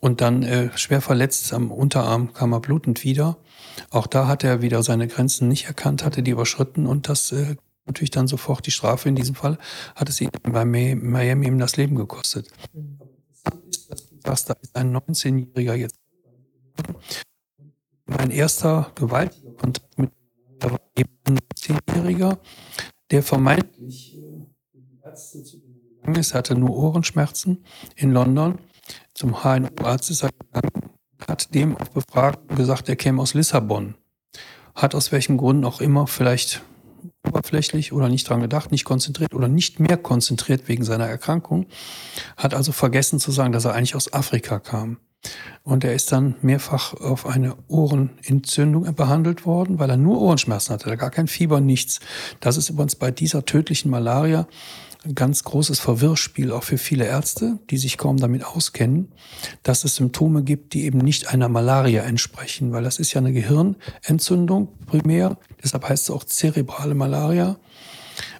[0.00, 3.38] und dann äh, schwer verletzt am Unterarm kam er blutend wieder.
[3.90, 7.56] Auch da hat er wieder seine Grenzen nicht erkannt, hatte die überschritten und das äh,
[7.86, 9.58] natürlich dann sofort die Strafe in diesem Fall,
[9.94, 12.48] hat es ihn bei Miami ihm das Leben gekostet.
[14.22, 15.98] Das da ist ein 19-Jähriger jetzt.
[18.06, 22.38] Mein erster gewaltiger Kontakt mit ihm war eben ein 10-Jähriger,
[23.10, 24.46] der vermeintlich äh,
[25.02, 25.58] Ärzte zu
[26.16, 27.64] ist, hatte nur Ohrenschmerzen
[27.96, 28.58] in London.
[29.14, 30.90] Zum HNO-Arzt ist er gegangen,
[31.26, 33.94] hat dem auf Befragung gesagt, er käme aus Lissabon.
[34.74, 36.62] Hat aus welchen Gründen auch immer, vielleicht
[37.26, 41.66] oberflächlich oder nicht dran gedacht, nicht konzentriert oder nicht mehr konzentriert wegen seiner Erkrankung,
[42.36, 44.98] hat also vergessen zu sagen, dass er eigentlich aus Afrika kam.
[45.64, 50.96] Und er ist dann mehrfach auf eine Ohrenentzündung behandelt worden, weil er nur Ohrenschmerzen hatte,
[50.96, 52.00] gar kein Fieber, nichts.
[52.40, 54.46] Das ist übrigens bei dieser tödlichen Malaria
[55.14, 59.12] ganz großes Verwirrspiel auch für viele Ärzte, die sich kaum damit auskennen,
[59.62, 63.32] dass es Symptome gibt, die eben nicht einer Malaria entsprechen, weil das ist ja eine
[63.32, 67.56] Gehirnentzündung primär, deshalb heißt es auch zerebrale Malaria.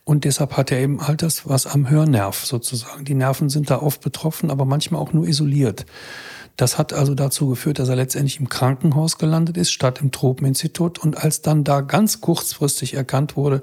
[0.04, 3.04] Und deshalb hat er eben halt das, was am Hörnerv sozusagen.
[3.04, 5.84] Die Nerven sind da oft betroffen, aber manchmal auch nur isoliert.
[6.58, 10.98] Das hat also dazu geführt, dass er letztendlich im Krankenhaus gelandet ist, statt im Tropeninstitut.
[10.98, 13.62] Und als dann da ganz kurzfristig erkannt wurde,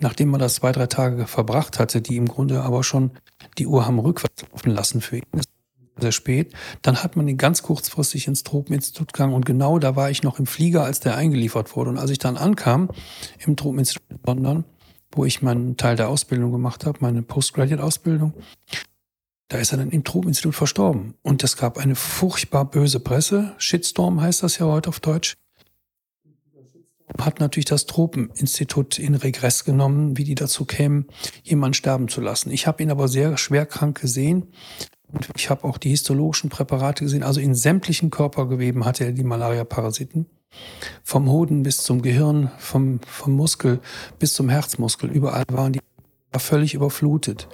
[0.00, 3.10] nachdem er das zwei, drei Tage verbracht hatte, die im Grunde aber schon
[3.58, 5.24] die Uhr haben rückwärts laufen lassen für ihn,
[5.98, 10.10] sehr spät, dann hat man ihn ganz kurzfristig ins Tropeninstitut gegangen und genau da war
[10.10, 11.90] ich noch im Flieger, als der eingeliefert wurde.
[11.90, 12.88] Und als ich dann ankam
[13.44, 14.64] im Tropeninstitut in London,
[15.12, 18.32] wo ich meinen Teil der Ausbildung gemacht habe, meine Postgraduate-Ausbildung,
[19.48, 21.14] da ist er dann im Tropeninstitut verstorben.
[21.22, 23.54] Und es gab eine furchtbar böse Presse.
[23.58, 25.34] Shitstorm heißt das ja heute auf Deutsch.
[27.20, 31.06] Hat natürlich das Tropeninstitut in Regress genommen, wie die dazu kämen,
[31.44, 32.50] jemanden sterben zu lassen.
[32.50, 34.48] Ich habe ihn aber sehr schwer krank gesehen.
[35.12, 37.22] Und ich habe auch die histologischen Präparate gesehen.
[37.22, 40.26] Also in sämtlichen Körpergeweben hatte er die Malaria-Parasiten.
[41.04, 43.80] Vom Hoden bis zum Gehirn, vom, vom Muskel
[44.18, 45.08] bis zum Herzmuskel.
[45.10, 45.80] Überall waren die
[46.36, 47.48] völlig überflutet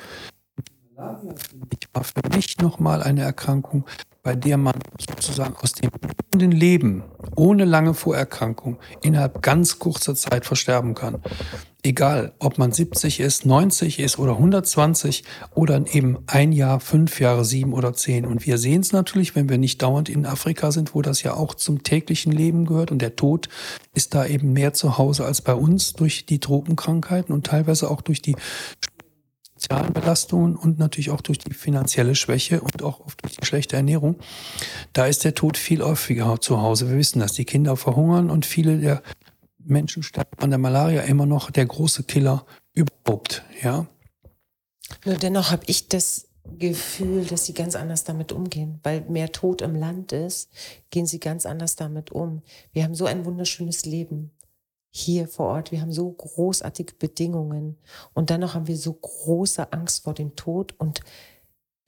[1.92, 3.84] war für mich nochmal eine Erkrankung,
[4.22, 7.02] bei der man sozusagen aus dem Leben
[7.34, 11.20] ohne lange Vorerkrankung innerhalb ganz kurzer Zeit versterben kann.
[11.84, 17.44] Egal, ob man 70 ist, 90 ist oder 120 oder eben ein Jahr, fünf Jahre,
[17.44, 18.24] sieben oder zehn.
[18.24, 21.34] Und wir sehen es natürlich, wenn wir nicht dauernd in Afrika sind, wo das ja
[21.34, 22.92] auch zum täglichen Leben gehört.
[22.92, 23.48] Und der Tod
[23.94, 28.00] ist da eben mehr zu Hause als bei uns durch die Tropenkrankheiten und teilweise auch
[28.00, 28.36] durch die
[29.62, 33.76] sozialen Belastungen und natürlich auch durch die finanzielle Schwäche und auch oft durch die schlechte
[33.76, 34.16] Ernährung.
[34.92, 36.88] Da ist der Tod viel häufiger zu Hause.
[36.88, 39.02] Wir wissen, dass die Kinder verhungern und viele der
[39.58, 42.44] Menschen sterben an der Malaria immer noch der große Killer
[42.74, 43.86] überhaupt, ja.
[45.04, 49.62] Nur dennoch habe ich das Gefühl, dass sie ganz anders damit umgehen, weil mehr Tod
[49.62, 50.50] im Land ist,
[50.90, 52.42] gehen sie ganz anders damit um.
[52.72, 54.32] Wir haben so ein wunderschönes Leben
[54.94, 55.72] hier vor Ort.
[55.72, 57.78] Wir haben so großartige Bedingungen
[58.12, 61.00] und dennoch haben wir so große Angst vor dem Tod und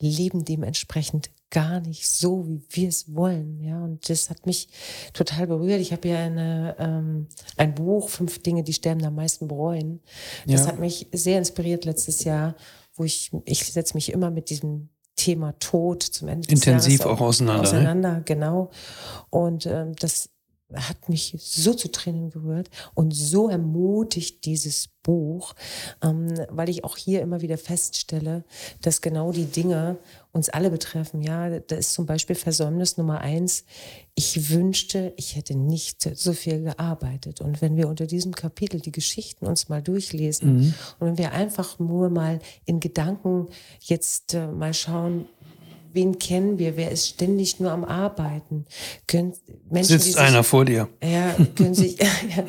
[0.00, 3.60] leben dementsprechend gar nicht so, wie wir es wollen.
[3.60, 4.68] Ja, und das hat mich
[5.12, 5.80] total berührt.
[5.80, 10.00] Ich habe ja eine, ähm, ein Buch, Fünf Dinge, die Sterben am meisten bereuen.
[10.46, 10.68] Das ja.
[10.68, 12.56] hat mich sehr inspiriert letztes Jahr,
[12.94, 17.20] wo ich, ich setze mich immer mit diesem Thema Tod zum Ende Intensiv des Jahres
[17.20, 17.62] auch auseinander.
[17.62, 18.22] Auseinander, ne?
[18.24, 18.70] genau.
[19.30, 20.30] Und ähm, das
[20.72, 25.54] hat mich so zu Tränen gerührt und so ermutigt dieses Buch,
[26.02, 28.44] ähm, weil ich auch hier immer wieder feststelle,
[28.80, 29.98] dass genau die Dinge
[30.32, 31.22] uns alle betreffen.
[31.22, 33.64] Ja, da ist zum Beispiel Versäumnis Nummer eins.
[34.16, 37.40] Ich wünschte, ich hätte nicht so viel gearbeitet.
[37.40, 40.74] Und wenn wir unter diesem Kapitel die Geschichten uns mal durchlesen mhm.
[40.98, 43.46] und wenn wir einfach nur mal in Gedanken
[43.80, 45.26] jetzt äh, mal schauen,
[45.94, 46.76] wen kennen wir?
[46.76, 48.66] Wer ist ständig nur am Arbeiten?
[49.06, 49.32] Können
[49.70, 50.88] Menschen, Sitzt sich, einer vor dir.
[51.02, 51.98] Ja, können sich,
[52.36, 52.44] ja,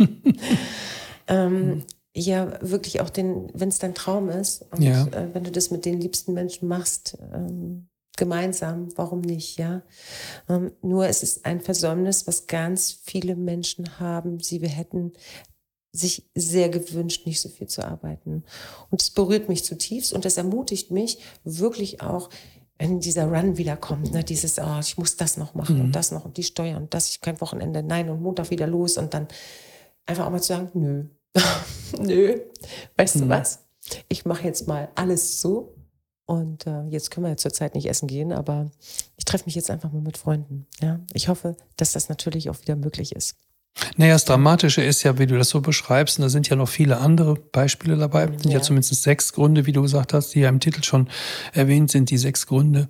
[1.28, 5.06] ähm, ja, wirklich auch den, wenn es dein Traum ist und ja.
[5.08, 9.82] äh, wenn du das mit den liebsten Menschen machst, ähm, gemeinsam, warum nicht, ja?
[10.48, 14.40] Ähm, nur es ist ein Versäumnis, was ganz viele Menschen haben.
[14.40, 15.12] Sie wir hätten
[15.92, 18.44] sich sehr gewünscht, nicht so viel zu arbeiten.
[18.90, 22.30] Und es berührt mich zutiefst und das ermutigt mich wirklich auch
[22.78, 25.86] wenn dieser Run wieder kommt, ne, dieses, oh, ich muss das noch machen mhm.
[25.86, 28.68] und das noch und die Steuer und das, ich kein Wochenende, nein und Montag wieder
[28.68, 29.28] los und dann
[30.06, 31.06] einfach auch mal zu sagen, nö,
[32.00, 32.40] nö,
[32.98, 33.20] weißt mhm.
[33.22, 33.60] du was?
[34.10, 35.76] Ich mache jetzt mal alles so
[36.26, 38.72] und äh, jetzt können wir ja zurzeit nicht essen gehen, aber
[39.16, 40.66] ich treffe mich jetzt einfach mal mit Freunden.
[40.82, 43.36] Ja, ich hoffe, dass das natürlich auch wieder möglich ist.
[43.98, 46.70] Naja, das Dramatische ist ja, wie du das so beschreibst, und da sind ja noch
[46.70, 48.26] viele andere Beispiele dabei.
[48.26, 48.58] Es sind ja.
[48.58, 51.10] ja zumindest sechs Gründe, wie du gesagt hast, die ja im Titel schon
[51.54, 52.90] erwähnt sind, die sechs Gründe,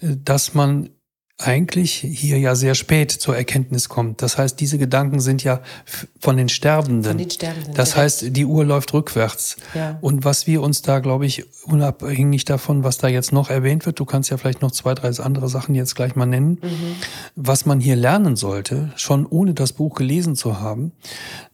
[0.00, 0.90] äh, dass man
[1.42, 4.22] eigentlich hier ja sehr spät zur Erkenntnis kommt.
[4.22, 5.60] Das heißt, diese Gedanken sind ja
[6.18, 7.04] von den Sterbenden.
[7.04, 8.04] Von den Sterbenden das direkt.
[8.04, 9.56] heißt, die Uhr läuft rückwärts.
[9.74, 9.98] Ja.
[10.00, 14.00] Und was wir uns da, glaube ich, unabhängig davon, was da jetzt noch erwähnt wird,
[14.00, 16.96] du kannst ja vielleicht noch zwei, drei andere Sachen jetzt gleich mal nennen, mhm.
[17.36, 20.92] was man hier lernen sollte, schon ohne das Buch gelesen zu haben,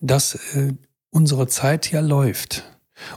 [0.01, 0.75] dass äh,
[1.11, 2.65] unsere Zeit ja läuft,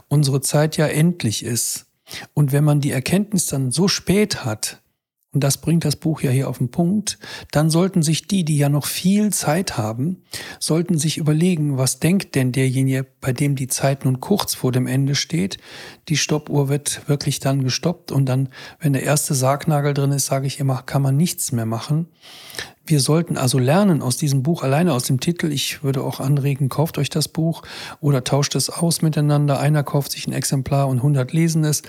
[0.08, 1.86] unsere Zeit ja endlich ist.
[2.34, 4.81] Und wenn man die Erkenntnis dann so spät hat,
[5.34, 7.18] und das bringt das Buch ja hier auf den Punkt,
[7.52, 10.22] dann sollten sich die, die ja noch viel Zeit haben,
[10.58, 14.86] sollten sich überlegen, was denkt denn derjenige, bei dem die Zeit nun kurz vor dem
[14.86, 15.56] Ende steht.
[16.08, 20.46] Die Stoppuhr wird wirklich dann gestoppt und dann, wenn der erste Sargnagel drin ist, sage
[20.46, 22.08] ich immer, kann man nichts mehr machen.
[22.84, 25.50] Wir sollten also lernen aus diesem Buch, alleine aus dem Titel.
[25.50, 27.62] Ich würde auch anregen, kauft euch das Buch
[28.00, 29.60] oder tauscht es aus miteinander.
[29.60, 31.82] Einer kauft sich ein Exemplar und 100 lesen es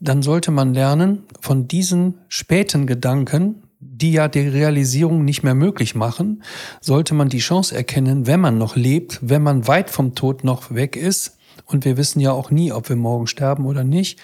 [0.00, 5.94] dann sollte man lernen, von diesen späten Gedanken, die ja die Realisierung nicht mehr möglich
[5.94, 6.42] machen,
[6.80, 10.74] sollte man die Chance erkennen, wenn man noch lebt, wenn man weit vom Tod noch
[10.74, 11.36] weg ist,
[11.66, 14.18] und wir wissen ja auch nie, ob wir morgen sterben oder nicht,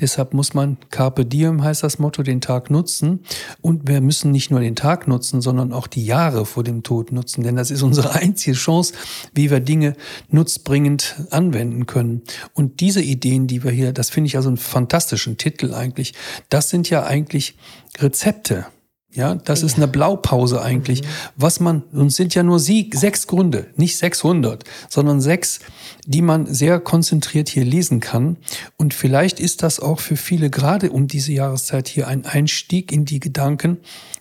[0.00, 3.20] Deshalb muss man Carpe Diem heißt das Motto, den Tag nutzen.
[3.60, 7.12] Und wir müssen nicht nur den Tag nutzen, sondern auch die Jahre vor dem Tod
[7.12, 7.42] nutzen.
[7.42, 8.94] Denn das ist unsere einzige Chance,
[9.34, 9.94] wie wir Dinge
[10.28, 12.22] nutzbringend anwenden können.
[12.54, 16.14] Und diese Ideen, die wir hier, das finde ich also einen fantastischen Titel eigentlich.
[16.48, 17.56] Das sind ja eigentlich
[17.98, 18.66] Rezepte
[19.14, 21.02] ja, das ist eine Blaupause eigentlich.
[21.02, 21.06] Mhm.
[21.36, 25.60] Was man, uns sind ja nur sie, sechs Gründe, nicht 600, sondern sechs,
[26.06, 28.38] die man sehr konzentriert hier lesen kann.
[28.78, 33.04] Und vielleicht ist das auch für viele gerade um diese Jahreszeit hier ein Einstieg in
[33.04, 33.78] die Gedanken,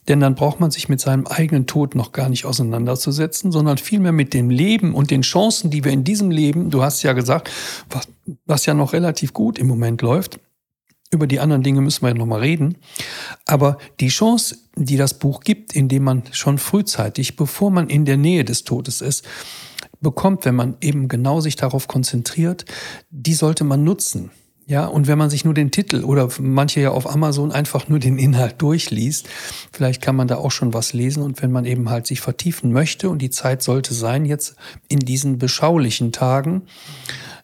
[0.08, 4.12] denn dann braucht man sich mit seinem eigenen Tod noch gar nicht auseinanderzusetzen, sondern vielmehr
[4.12, 7.50] mit dem Leben und den Chancen, die wir in diesem Leben, du hast ja gesagt,
[7.90, 8.08] was,
[8.46, 10.40] was ja noch relativ gut im Moment läuft,
[11.12, 12.78] über die anderen Dinge müssen wir ja nochmal reden.
[13.46, 18.18] Aber die Chance, die das Buch gibt, indem man schon frühzeitig, bevor man in der
[18.18, 19.28] Nähe des Todes ist,
[20.00, 22.66] bekommt, wenn man eben genau sich darauf konzentriert,
[23.10, 24.32] die sollte man nutzen.
[24.68, 28.00] Ja, und wenn man sich nur den Titel oder manche ja auf Amazon einfach nur
[28.00, 29.28] den Inhalt durchliest,
[29.74, 31.24] vielleicht kann man da auch schon was lesen.
[31.24, 34.56] Und wenn man eben halt sich vertiefen möchte und die Zeit sollte sein, jetzt
[34.88, 36.62] in diesen beschaulichen Tagen,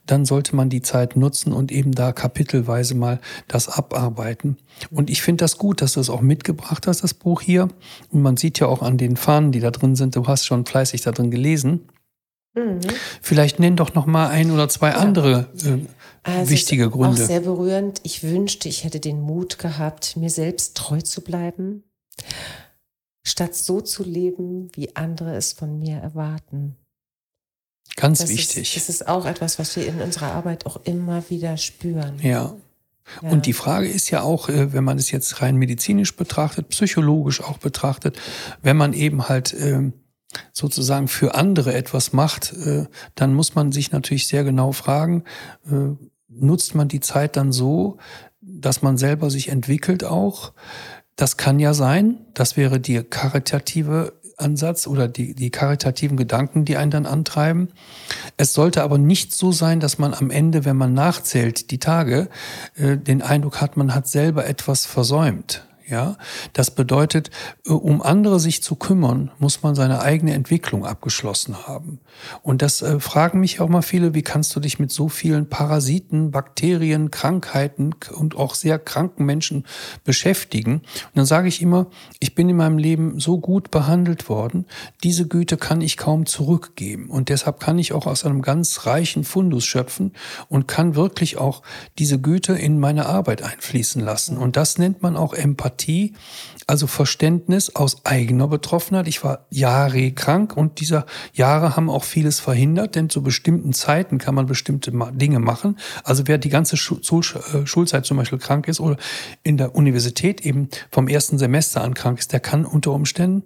[0.07, 4.57] dann sollte man die Zeit nutzen und eben da kapitelweise mal das abarbeiten.
[4.89, 7.67] Und ich finde das gut, dass du es auch mitgebracht hast, das Buch hier.
[8.11, 10.65] Und man sieht ja auch an den Fahnen, die da drin sind, du hast schon
[10.65, 11.89] fleißig da drin gelesen.
[12.55, 12.79] Mhm.
[13.21, 14.95] Vielleicht nenn doch noch mal ein oder zwei ja.
[14.95, 15.79] andere äh,
[16.23, 17.21] also wichtige Gründe.
[17.21, 18.01] Auch sehr berührend.
[18.03, 21.83] Ich wünschte, ich hätte den Mut gehabt, mir selbst treu zu bleiben,
[23.23, 26.75] statt so zu leben, wie andere es von mir erwarten.
[27.95, 28.75] Ganz das wichtig.
[28.75, 32.19] Ist, das ist auch etwas, was wir in unserer Arbeit auch immer wieder spüren.
[32.21, 32.53] Ja.
[33.21, 33.29] ja.
[33.29, 37.41] Und die Frage ist ja auch, äh, wenn man es jetzt rein medizinisch betrachtet, psychologisch
[37.41, 38.17] auch betrachtet,
[38.61, 39.93] wenn man eben halt ähm,
[40.53, 45.23] sozusagen für andere etwas macht, äh, dann muss man sich natürlich sehr genau fragen,
[45.65, 45.95] äh,
[46.29, 47.97] nutzt man die Zeit dann so,
[48.41, 50.53] dass man selber sich entwickelt auch?
[51.15, 52.19] Das kann ja sein.
[52.33, 57.69] Das wäre die karitative Ansatz oder die, die karitativen Gedanken, die einen dann antreiben.
[58.37, 62.29] Es sollte aber nicht so sein, dass man am Ende, wenn man nachzählt, die Tage,
[62.75, 65.65] äh, den Eindruck hat, man hat selber etwas versäumt.
[65.89, 66.17] Ja,
[66.51, 67.31] das bedeutet,
[67.65, 72.01] äh, um andere sich zu kümmern, muss man seine eigene Entwicklung abgeschlossen haben.
[72.43, 75.47] Und das äh, fragen mich auch mal viele, wie kannst du dich mit so vielen
[75.47, 79.65] Parasiten, Bakterien, Krankheiten und auch sehr kranken Menschen
[80.03, 80.73] beschäftigen?
[80.73, 81.87] Und dann sage ich immer,
[82.19, 84.65] ich bin in meinem Leben so gut behandelt worden,
[85.05, 87.09] diese Güte kann ich kaum zurückgeben.
[87.09, 90.11] Und deshalb kann ich auch aus einem ganz reichen Fundus schöpfen
[90.49, 91.61] und kann wirklich auch
[91.97, 94.37] diese Güte in meine Arbeit einfließen lassen.
[94.37, 95.76] Und das nennt man auch Empathie.
[95.77, 96.13] Empathie,
[96.65, 99.07] also Verständnis aus eigener Betroffenheit.
[99.07, 104.17] Ich war Jahre krank und diese Jahre haben auch vieles verhindert, denn zu bestimmten Zeiten
[104.17, 105.77] kann man bestimmte Dinge machen.
[106.03, 108.97] Also wer die ganze äh, Schulzeit zum Beispiel krank ist oder
[109.43, 113.43] in der Universität eben vom ersten Semester an krank ist, der kann unter Umständen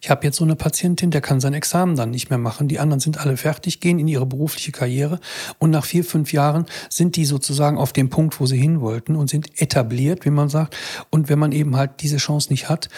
[0.00, 2.68] ich habe jetzt so eine Patientin, der kann sein Examen dann nicht mehr machen.
[2.68, 5.20] Die anderen sind alle fertig, gehen in ihre berufliche Karriere
[5.58, 9.16] und nach vier, fünf Jahren sind die sozusagen auf dem Punkt, wo sie hin wollten
[9.16, 10.76] und sind etabliert, wie man sagt.
[11.10, 12.88] Und wenn man eben halt diese Chance nicht hat,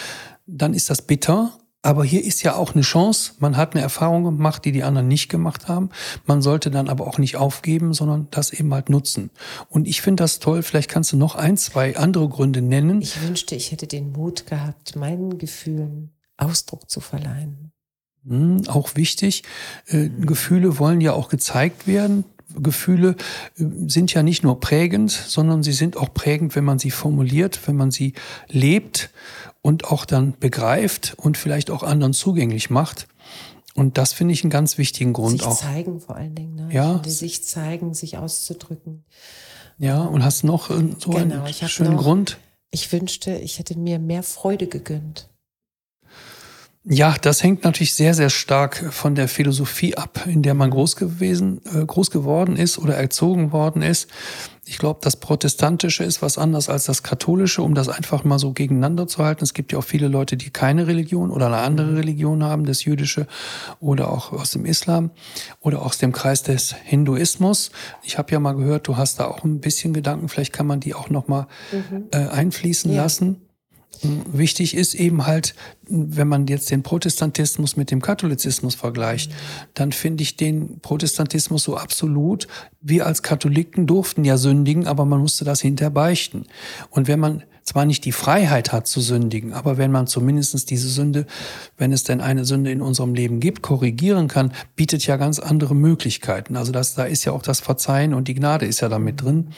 [0.47, 1.53] dann ist das bitter.
[1.83, 3.35] Aber hier ist ja auch eine Chance.
[3.39, 5.91] Man hat eine Erfahrung gemacht, die die anderen nicht gemacht haben.
[6.25, 9.31] Man sollte dann aber auch nicht aufgeben, sondern das eben halt nutzen.
[9.69, 10.65] Und ich finde das toll.
[10.65, 13.01] Vielleicht kannst du noch ein, zwei andere Gründe nennen.
[13.01, 17.73] Ich wünschte, ich hätte den Mut gehabt, meinen Gefühlen Ausdruck zu verleihen.
[18.27, 19.45] Hm, auch wichtig.
[19.87, 22.25] Äh, Gefühle wollen ja auch gezeigt werden.
[22.55, 23.17] Gefühle
[23.57, 27.61] äh, sind ja nicht nur prägend, sondern sie sind auch prägend, wenn man sie formuliert,
[27.67, 28.15] wenn man sie
[28.49, 29.11] lebt
[29.63, 33.07] und auch dann begreift und vielleicht auch anderen zugänglich macht.
[33.75, 35.53] Und das finde ich einen ganz wichtigen Grund sich auch.
[35.53, 36.55] Sich zeigen vor allen Dingen.
[36.55, 36.69] Ne?
[36.73, 37.03] Ja.
[37.05, 39.05] Sich zeigen, sich auszudrücken.
[39.79, 42.39] Ja, und hast noch äh, so genau, einen schönen noch, Grund?
[42.71, 45.29] Ich wünschte, ich hätte mir mehr Freude gegönnt.
[46.89, 50.95] Ja, das hängt natürlich sehr, sehr stark von der Philosophie ab, in der man groß
[50.95, 54.09] gewesen, äh, groß geworden ist oder erzogen worden ist.
[54.65, 58.53] Ich glaube, das Protestantische ist was anderes als das Katholische, um das einfach mal so
[58.53, 59.43] gegeneinander zu halten.
[59.43, 62.85] Es gibt ja auch viele Leute, die keine Religion oder eine andere Religion haben, das
[62.85, 63.27] Jüdische
[63.81, 65.11] oder auch aus dem Islam
[65.61, 67.73] oder aus dem Kreis des Hinduismus.
[68.05, 70.79] Ich habe ja mal gehört, du hast da auch ein bisschen Gedanken, vielleicht kann man
[70.79, 72.05] die auch noch mal mhm.
[72.13, 73.03] äh, einfließen ja.
[73.03, 73.46] lassen.
[74.03, 75.55] Wichtig ist eben halt,
[75.89, 79.33] wenn man jetzt den Protestantismus mit dem Katholizismus vergleicht,
[79.75, 82.47] dann finde ich den Protestantismus so absolut.
[82.81, 86.47] Wir als Katholiken durften ja sündigen, aber man musste das hinterher beichten.
[86.91, 90.89] Und wenn man zwar nicht die Freiheit hat zu sündigen, aber wenn man zumindest diese
[90.89, 91.27] Sünde,
[91.77, 95.75] wenn es denn eine Sünde in unserem Leben gibt, korrigieren kann, bietet ja ganz andere
[95.75, 96.57] Möglichkeiten.
[96.57, 99.49] Also das, da ist ja auch das Verzeihen und die Gnade ist ja damit drin.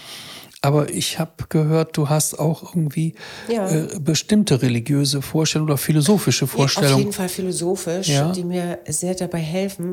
[0.61, 3.15] Aber ich habe gehört, du hast auch irgendwie
[3.49, 3.71] ja.
[3.71, 6.95] äh, bestimmte religiöse Vorstellungen oder philosophische Vorstellungen.
[6.95, 8.33] Auf jeden Fall philosophisch, ja.
[8.33, 9.93] die mir sehr dabei helfen,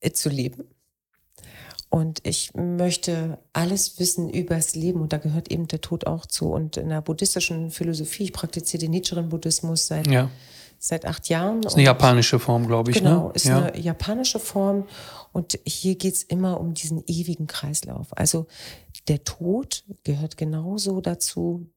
[0.00, 0.64] äh, zu leben.
[1.90, 6.50] Und ich möchte alles wissen übers Leben und da gehört eben der Tod auch zu.
[6.50, 10.30] Und in der buddhistischen Philosophie, ich praktiziere den Nietzschean-Buddhismus seit, ja.
[10.80, 11.60] Seit acht Jahren.
[11.60, 12.96] Das ist eine japanische Form, glaube ich.
[12.96, 13.32] Genau, ne?
[13.34, 13.66] ist ja.
[13.66, 14.88] eine japanische Form.
[15.30, 18.16] Und hier geht's immer um diesen ewigen Kreislauf.
[18.16, 18.46] Also
[19.06, 21.70] der Tod gehört genauso dazu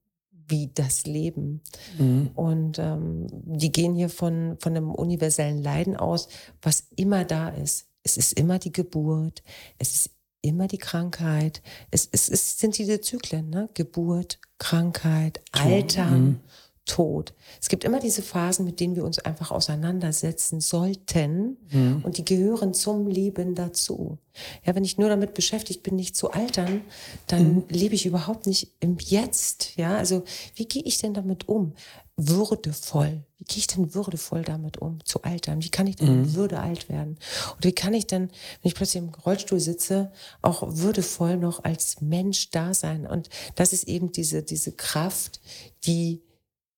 [0.48, 1.62] wie das Leben.
[2.00, 2.32] Mhm.
[2.34, 6.30] Und ähm, die gehen hier von, von einem universellen Leiden aus,
[6.62, 7.88] was immer da ist.
[8.04, 9.44] Es ist immer die Geburt,
[9.78, 13.70] es ist immer die Krankheit, es, es, es sind diese Zyklen, ne?
[13.74, 16.06] Geburt, Krankheit, Alter.
[16.06, 16.40] Mhm.
[16.86, 17.34] Tod.
[17.62, 22.02] Es gibt immer diese Phasen, mit denen wir uns einfach auseinandersetzen sollten mhm.
[22.04, 24.18] und die gehören zum Leben dazu.
[24.66, 26.82] Ja, wenn ich nur damit beschäftigt bin, nicht zu altern,
[27.28, 27.64] dann mhm.
[27.70, 29.78] lebe ich überhaupt nicht im Jetzt.
[29.78, 30.24] Ja, also
[30.56, 31.74] wie gehe ich denn damit um?
[32.18, 33.24] Würdevoll.
[33.38, 35.64] Wie gehe ich denn würdevoll damit um, zu altern?
[35.64, 36.34] Wie kann ich denn mhm.
[36.36, 37.18] Würde alt werden?
[37.56, 40.12] Und wie kann ich denn, wenn ich plötzlich im Rollstuhl sitze,
[40.42, 43.08] auch würdevoll noch als Mensch da sein?
[43.08, 45.40] Und das ist eben diese, diese Kraft,
[45.86, 46.22] die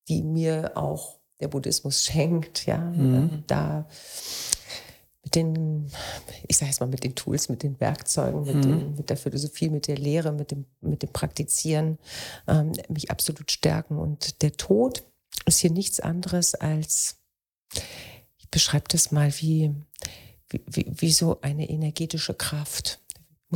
[0.07, 3.43] die mir auch der Buddhismus schenkt, ja, mhm.
[3.47, 3.87] da
[5.23, 5.91] mit den,
[6.47, 8.61] ich sage jetzt mal mit den Tools, mit den Werkzeugen, mit, mhm.
[8.61, 11.97] den, mit der Philosophie, mit der Lehre, mit dem, mit dem Praktizieren,
[12.47, 13.97] ähm, mich absolut stärken.
[13.97, 15.03] Und der Tod
[15.45, 17.17] ist hier nichts anderes als,
[18.37, 19.73] ich beschreibe das mal wie,
[20.49, 22.99] wie, wie so eine energetische Kraft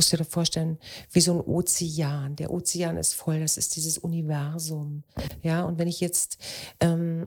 [0.00, 0.78] musst dir da vorstellen,
[1.12, 2.34] wie so ein Ozean.
[2.36, 5.04] Der Ozean ist voll, das ist dieses Universum.
[5.42, 6.38] Ja, und wenn ich jetzt,
[6.80, 7.26] ähm,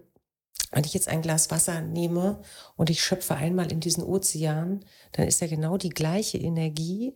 [0.72, 2.42] wenn ich jetzt ein Glas Wasser nehme
[2.76, 7.14] und ich schöpfe einmal in diesen Ozean, dann ist ja genau die gleiche Energie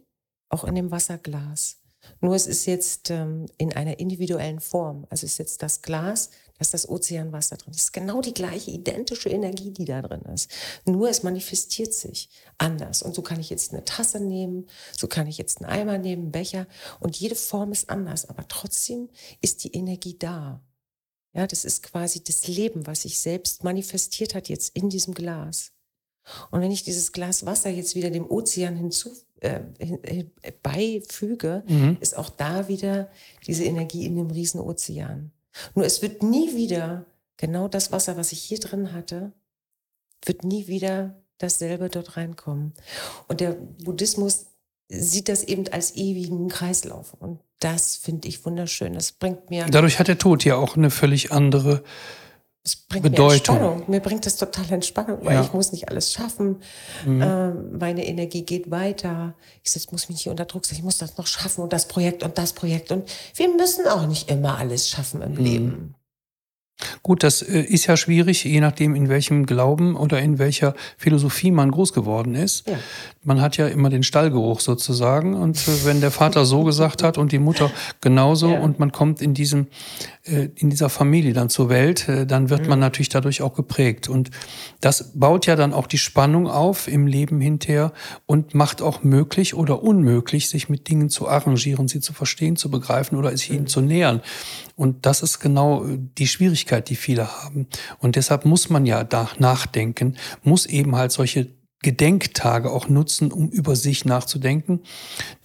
[0.50, 1.82] auch in dem Wasserglas.
[2.22, 5.08] Nur es ist jetzt ähm, in einer individuellen Form.
[5.10, 7.74] Also ist jetzt das Glas, da ist das Ozeanwasser drin.
[7.74, 10.50] Das ist genau die gleiche, identische Energie, die da drin ist.
[10.86, 13.04] Nur es manifestiert sich anders.
[13.04, 16.24] Und so kann ich jetzt eine Tasse nehmen, so kann ich jetzt einen Eimer nehmen,
[16.24, 16.66] einen Becher.
[17.00, 18.28] Und jede Form ist anders.
[18.28, 20.62] Aber trotzdem ist die Energie da.
[21.34, 25.74] Ja, das ist quasi das Leben, was sich selbst manifestiert hat jetzt in diesem Glas.
[26.50, 29.62] Und wenn ich dieses Glas Wasser jetzt wieder dem Ozean hinzu äh,
[30.64, 31.98] beifüge, mhm.
[32.00, 33.12] ist auch da wieder
[33.46, 35.32] diese Energie in dem Riesenozean.
[35.76, 37.06] Nur es wird nie wieder
[37.38, 39.32] genau das Wasser, was ich hier drin hatte,
[40.26, 42.74] wird nie wieder dasselbe dort reinkommen.
[43.28, 44.48] Und der Buddhismus
[44.90, 47.14] sieht das eben als ewigen Kreislauf.
[47.14, 48.94] Und das finde ich wunderschön.
[48.94, 49.66] Das bringt mir.
[49.66, 51.84] Dadurch hat der Tod ja auch eine völlig andere
[52.68, 53.28] es bringt Bedeutung.
[53.28, 53.84] Mir Entspannung.
[53.88, 55.42] Mir bringt das total Entspannung, weil ja.
[55.42, 56.58] ich muss nicht alles schaffen.
[57.06, 57.22] Mhm.
[57.22, 59.36] Ähm, meine Energie geht weiter.
[59.64, 60.80] Ich sag, muss mich nicht unter Druck setzen.
[60.80, 62.92] Ich muss das noch schaffen und das Projekt und das Projekt.
[62.92, 65.44] Und wir müssen auch nicht immer alles schaffen im mhm.
[65.44, 65.96] Leben.
[67.02, 71.50] Gut, das äh, ist ja schwierig, je nachdem, in welchem Glauben oder in welcher Philosophie
[71.50, 72.68] man groß geworden ist.
[72.68, 72.78] Ja.
[73.24, 75.34] Man hat ja immer den Stallgeruch sozusagen.
[75.34, 78.60] Und äh, wenn der Vater so gesagt hat und die Mutter genauso ja.
[78.60, 79.68] und man kommt in diesem,
[80.26, 82.70] äh, in dieser Familie dann zur Welt, dann wird mhm.
[82.70, 84.08] man natürlich dadurch auch geprägt.
[84.08, 84.30] Und
[84.80, 87.92] das baut ja dann auch die Spannung auf im Leben hinterher
[88.28, 92.70] und macht auch möglich oder unmöglich, sich mit Dingen zu arrangieren, sie zu verstehen, zu
[92.70, 93.68] begreifen oder sich ihnen mhm.
[93.68, 94.22] zu nähern.
[94.76, 95.86] Und das ist genau
[96.20, 97.68] die Schwierigkeit Schwierigkeit, die viele haben.
[98.00, 103.50] Und deshalb muss man ja da nachdenken, muss eben halt solche Gedenktage auch nutzen, um
[103.50, 104.82] über sich nachzudenken.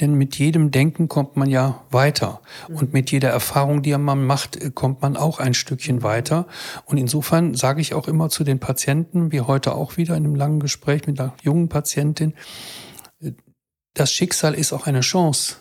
[0.01, 2.41] Denn mit jedem Denken kommt man ja weiter.
[2.68, 6.47] Und mit jeder Erfahrung, die man macht, kommt man auch ein Stückchen weiter.
[6.87, 10.35] Und insofern sage ich auch immer zu den Patienten, wie heute auch wieder in einem
[10.35, 12.35] langen Gespräch mit einer jungen Patientin,
[13.95, 15.57] das Schicksal ist auch eine Chance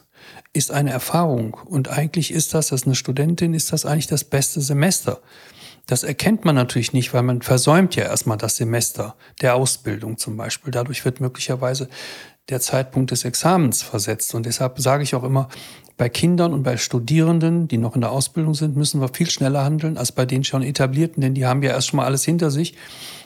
[0.53, 1.53] ist eine Erfahrung.
[1.65, 5.21] Und eigentlich ist das, als eine Studentin, ist das eigentlich das beste Semester.
[5.87, 10.37] Das erkennt man natürlich nicht, weil man versäumt ja erstmal das Semester der Ausbildung zum
[10.37, 10.71] Beispiel.
[10.71, 11.89] Dadurch wird möglicherweise
[12.49, 14.35] der Zeitpunkt des Examens versetzt.
[14.35, 15.49] Und deshalb sage ich auch immer,
[16.01, 19.63] bei Kindern und bei Studierenden, die noch in der Ausbildung sind, müssen wir viel schneller
[19.63, 22.49] handeln als bei den schon etablierten, denn die haben ja erst schon mal alles hinter
[22.49, 22.73] sich.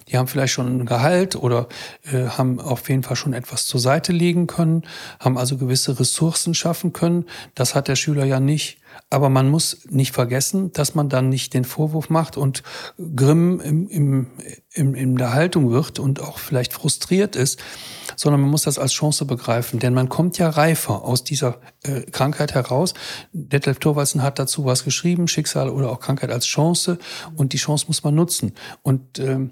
[0.09, 1.69] Die haben vielleicht schon ein Gehalt oder
[2.03, 4.83] äh, haben auf jeden Fall schon etwas zur Seite legen können,
[5.21, 7.27] haben also gewisse Ressourcen schaffen können.
[7.53, 8.79] Das hat der Schüler ja nicht.
[9.09, 12.61] Aber man muss nicht vergessen, dass man dann nicht den Vorwurf macht und
[13.15, 14.27] grimm im, im,
[14.73, 17.57] im, in der Haltung wird und auch vielleicht frustriert ist,
[18.15, 19.79] sondern man muss das als Chance begreifen.
[19.79, 22.93] Denn man kommt ja reifer aus dieser äh, Krankheit heraus.
[23.33, 26.97] Detlef Thorwaldsen hat dazu was geschrieben, Schicksal oder auch Krankheit als Chance.
[27.35, 28.53] Und die Chance muss man nutzen.
[28.81, 29.51] Und ähm,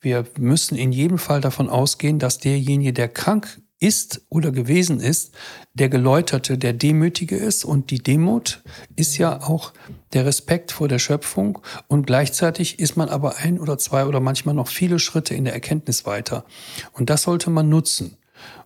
[0.00, 5.32] wir müssen in jedem Fall davon ausgehen, dass derjenige, der krank ist oder gewesen ist,
[5.74, 7.64] der Geläuterte, der Demütige ist.
[7.64, 8.62] Und die Demut
[8.94, 9.72] ist ja auch
[10.12, 11.58] der Respekt vor der Schöpfung.
[11.88, 15.54] Und gleichzeitig ist man aber ein oder zwei oder manchmal noch viele Schritte in der
[15.54, 16.44] Erkenntnis weiter.
[16.92, 18.16] Und das sollte man nutzen.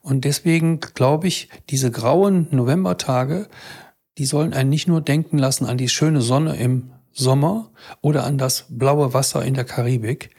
[0.02, 3.48] Und deswegen glaube ich, diese grauen Novembertage,
[4.18, 8.38] die sollen einen nicht nur denken lassen an die schöne Sonne im Sommer oder an
[8.38, 10.30] das blaue Wasser in der Karibik,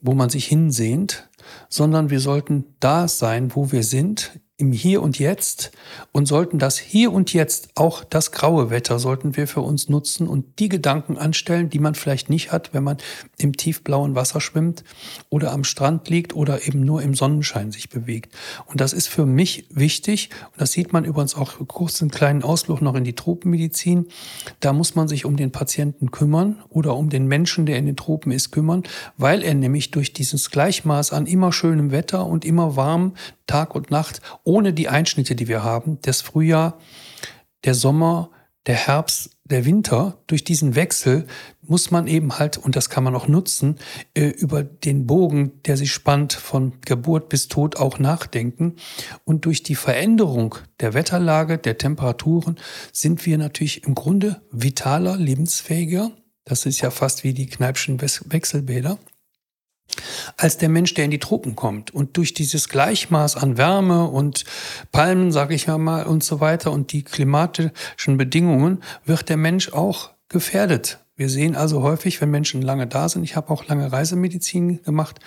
[0.00, 1.28] wo man sich hinsehnt,
[1.68, 5.70] sondern wir sollten da sein, wo wir sind, im Hier und Jetzt
[6.12, 10.26] und sollten das Hier und Jetzt, auch das graue Wetter, sollten wir für uns nutzen
[10.26, 12.96] und die Gedanken anstellen, die man vielleicht nicht hat, wenn man
[13.36, 14.82] im tiefblauen Wasser schwimmt
[15.28, 18.34] oder am Strand liegt oder eben nur im Sonnenschein sich bewegt.
[18.64, 22.42] Und das ist für mich wichtig und das sieht man übrigens auch kurz einen kleinen
[22.42, 24.06] Ausflug noch in die Tropenmedizin.
[24.60, 27.96] Da muss man sich um den Patienten kümmern oder um den Menschen, der in den
[27.96, 28.84] Tropen ist, kümmern,
[29.18, 33.12] weil er nämlich durch dieses Gleichmaß an immer schönem Wetter und immer warm
[33.46, 36.78] Tag und Nacht, ohne die Einschnitte, die wir haben, das Frühjahr,
[37.64, 38.30] der Sommer,
[38.66, 41.26] der Herbst, der Winter, durch diesen Wechsel
[41.62, 43.76] muss man eben halt, und das kann man auch nutzen,
[44.14, 48.76] äh, über den Bogen, der sich spannt von Geburt bis Tod auch nachdenken.
[49.24, 52.56] Und durch die Veränderung der Wetterlage, der Temperaturen
[52.92, 56.12] sind wir natürlich im Grunde vitaler, lebensfähiger.
[56.44, 58.98] Das ist ja fast wie die Kneipschen Wechselbäder
[60.36, 61.92] als der Mensch, der in die Tropen kommt.
[61.92, 64.44] Und durch dieses Gleichmaß an Wärme und
[64.92, 70.10] Palmen, sage ich mal, und so weiter und die klimatischen Bedingungen wird der Mensch auch
[70.28, 74.82] gefährdet wir sehen also häufig, wenn Menschen lange da sind, ich habe auch lange Reisemedizin
[74.82, 75.18] gemacht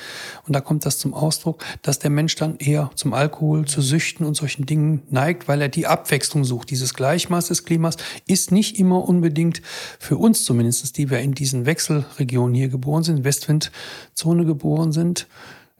[0.45, 4.23] und da kommt das zum Ausdruck, dass der Mensch dann eher zum Alkohol, zu Süchten
[4.23, 6.69] und solchen Dingen neigt, weil er die Abwechslung sucht.
[6.69, 9.63] Dieses Gleichmaß des Klimas ist nicht immer unbedingt
[9.97, 15.27] für uns zumindest, die wir in diesen Wechselregionen hier geboren sind, Westwindzone geboren sind,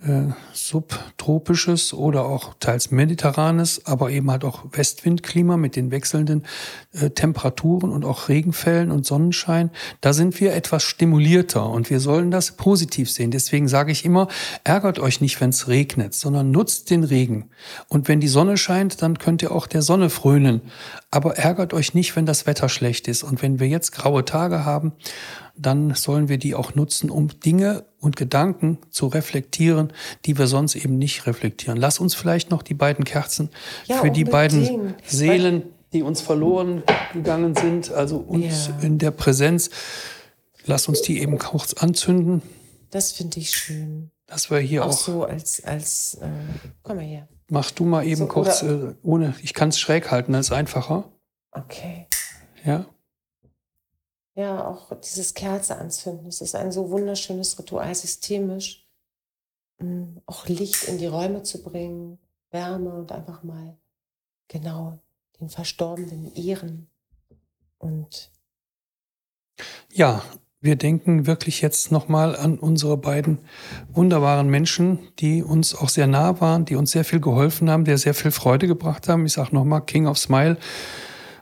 [0.02, 6.46] äh, subtropisches oder auch teils mediterranes, aber eben halt auch Westwindklima mit den wechselnden
[6.94, 12.32] äh, Temperaturen und auch Regenfällen und Sonnenschein, da sind wir etwas stimulierter und wir sollen
[12.32, 13.32] das positiv sehen.
[13.32, 14.30] Deswegen sage ich immer,
[14.64, 17.50] ärgert euch nicht, wenn es regnet, sondern nutzt den Regen.
[17.90, 20.62] Und wenn die Sonne scheint, dann könnt ihr auch der Sonne frönen.
[21.12, 23.24] Aber ärgert euch nicht, wenn das Wetter schlecht ist.
[23.24, 24.94] Und wenn wir jetzt graue Tage haben,
[25.60, 29.92] dann sollen wir die auch nutzen, um Dinge und Gedanken zu reflektieren,
[30.26, 31.78] die wir sonst eben nicht reflektieren.
[31.78, 33.50] Lass uns vielleicht noch die beiden Kerzen
[33.86, 36.84] ja, für die beiden Seelen, die uns verloren
[37.14, 38.80] gegangen sind, also uns ja.
[38.82, 39.70] in der Präsenz,
[40.66, 42.42] lass uns die eben kurz anzünden.
[42.92, 44.12] Das finde ich schön.
[44.28, 46.30] Das war hier auch, auch so als als äh,
[46.84, 47.28] komm mal her.
[47.50, 49.34] Mach du mal eben so, kurz äh, ohne.
[49.42, 51.12] Ich kann es schräg halten, als einfacher.
[51.52, 52.08] Okay.
[52.64, 52.86] Ja.
[54.40, 56.28] Ja, auch dieses Kerze anzünden.
[56.28, 58.88] Es ist ein so wunderschönes Ritual, systemisch.
[59.80, 62.20] Mm, auch Licht in die Räume zu bringen,
[62.50, 63.76] Wärme und einfach mal
[64.48, 64.98] genau
[65.42, 66.88] den Verstorbenen ehren.
[67.80, 68.32] Und
[69.92, 70.24] ja,
[70.62, 73.40] wir denken wirklich jetzt nochmal an unsere beiden
[73.92, 77.98] wunderbaren Menschen, die uns auch sehr nah waren, die uns sehr viel geholfen haben, die
[77.98, 79.26] sehr viel Freude gebracht haben.
[79.26, 80.56] Ich sage nochmal, King of Smile,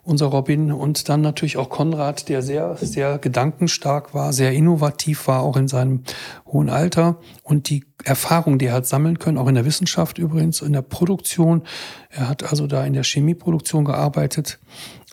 [0.08, 5.42] unser Robin und dann natürlich auch Konrad, der sehr, sehr gedankenstark war, sehr innovativ war,
[5.42, 6.04] auch in seinem
[6.46, 10.62] hohen Alter und die Erfahrung, die er hat sammeln können, auch in der Wissenschaft übrigens,
[10.62, 11.64] in der Produktion.
[12.10, 14.60] Er hat also da in der Chemieproduktion gearbeitet,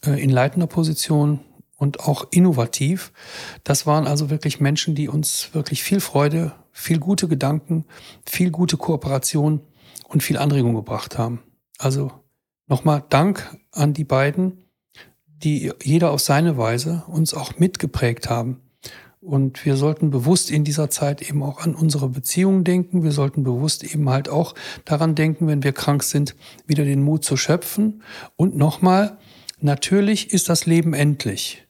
[0.06, 1.40] äh, in leitender Position,
[1.76, 3.12] und auch innovativ.
[3.64, 7.84] Das waren also wirklich Menschen, die uns wirklich viel Freude, viel gute Gedanken,
[8.24, 9.60] viel gute Kooperation
[10.08, 11.42] und viel Anregung gebracht haben.
[11.78, 12.12] Also
[12.68, 14.63] nochmal Dank an die beiden,
[15.44, 18.60] die jeder auf seine Weise uns auch mitgeprägt haben.
[19.20, 23.02] Und wir sollten bewusst in dieser Zeit eben auch an unsere Beziehungen denken.
[23.02, 26.34] Wir sollten bewusst eben halt auch daran denken, wenn wir krank sind,
[26.66, 28.02] wieder den Mut zu schöpfen.
[28.36, 29.16] Und nochmal,
[29.60, 31.66] natürlich ist das Leben endlich.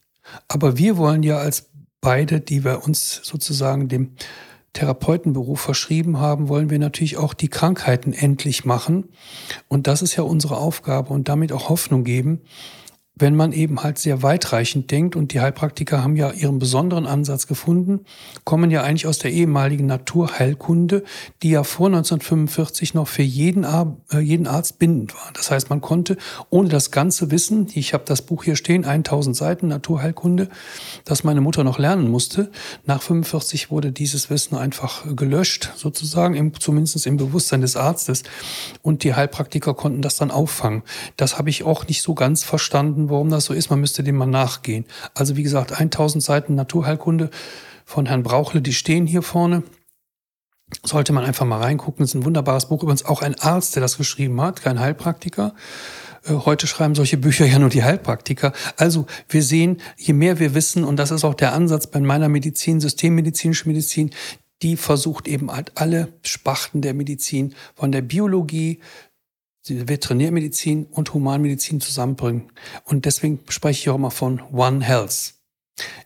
[0.48, 1.68] Aber wir wollen ja als
[2.00, 4.14] beide, die wir uns sozusagen dem
[4.72, 9.10] Therapeutenberuf verschrieben haben, wollen wir natürlich auch die Krankheiten endlich machen.
[9.68, 12.40] Und das ist ja unsere Aufgabe und damit auch Hoffnung geben
[13.16, 17.46] wenn man eben halt sehr weitreichend denkt, und die Heilpraktiker haben ja ihren besonderen Ansatz
[17.46, 18.00] gefunden,
[18.42, 21.04] kommen ja eigentlich aus der ehemaligen Naturheilkunde,
[21.42, 25.30] die ja vor 1945 noch für jeden, Ar äh, jeden Arzt bindend war.
[25.34, 26.16] Das heißt, man konnte
[26.50, 30.48] ohne das ganze Wissen, ich habe das Buch hier stehen, 1000 Seiten Naturheilkunde,
[31.04, 32.50] das meine Mutter noch lernen musste,
[32.84, 38.24] nach 45 wurde dieses Wissen einfach gelöscht, sozusagen, im, zumindest im Bewusstsein des Arztes.
[38.82, 40.82] Und die Heilpraktiker konnten das dann auffangen.
[41.16, 43.70] Das habe ich auch nicht so ganz verstanden verstanden, warum das so ist.
[43.70, 44.84] Man müsste dem mal nachgehen.
[45.14, 47.30] Also wie gesagt, 1000 Seiten Naturheilkunde
[47.84, 49.62] von Herrn Brauchle, die stehen hier vorne.
[50.82, 52.02] Sollte man einfach mal reingucken.
[52.02, 52.82] Das ist ein wunderbares Buch.
[52.82, 55.54] Übrigens auch ein Arzt, der das geschrieben hat, kein Heilpraktiker.
[56.24, 58.52] Äh, heute schreiben solche Bücher ja nur die Heilpraktiker.
[58.76, 62.28] Also wir sehen, je mehr wir wissen, und das ist auch der Ansatz bei meiner
[62.28, 64.10] Medizin, systemmedizinische Medizin,
[64.62, 68.80] die versucht eben halt alle Sparten der Medizin, von der Biologie
[69.68, 72.50] Veterinärmedizin und Humanmedizin zusammenbringen.
[72.84, 75.34] Und deswegen spreche ich auch immer von One Health.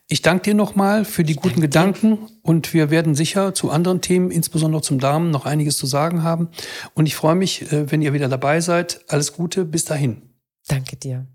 [0.06, 2.28] Ich danke dir nochmal für die ich guten Gedanken dir.
[2.42, 6.48] und wir werden sicher zu anderen Themen, insbesondere zum Darm, noch einiges zu sagen haben.
[6.94, 9.04] Und ich freue mich, äh, wenn ihr wieder dabei seid.
[9.08, 10.22] Alles Gute, bis dahin.
[10.66, 11.26] Danke dir.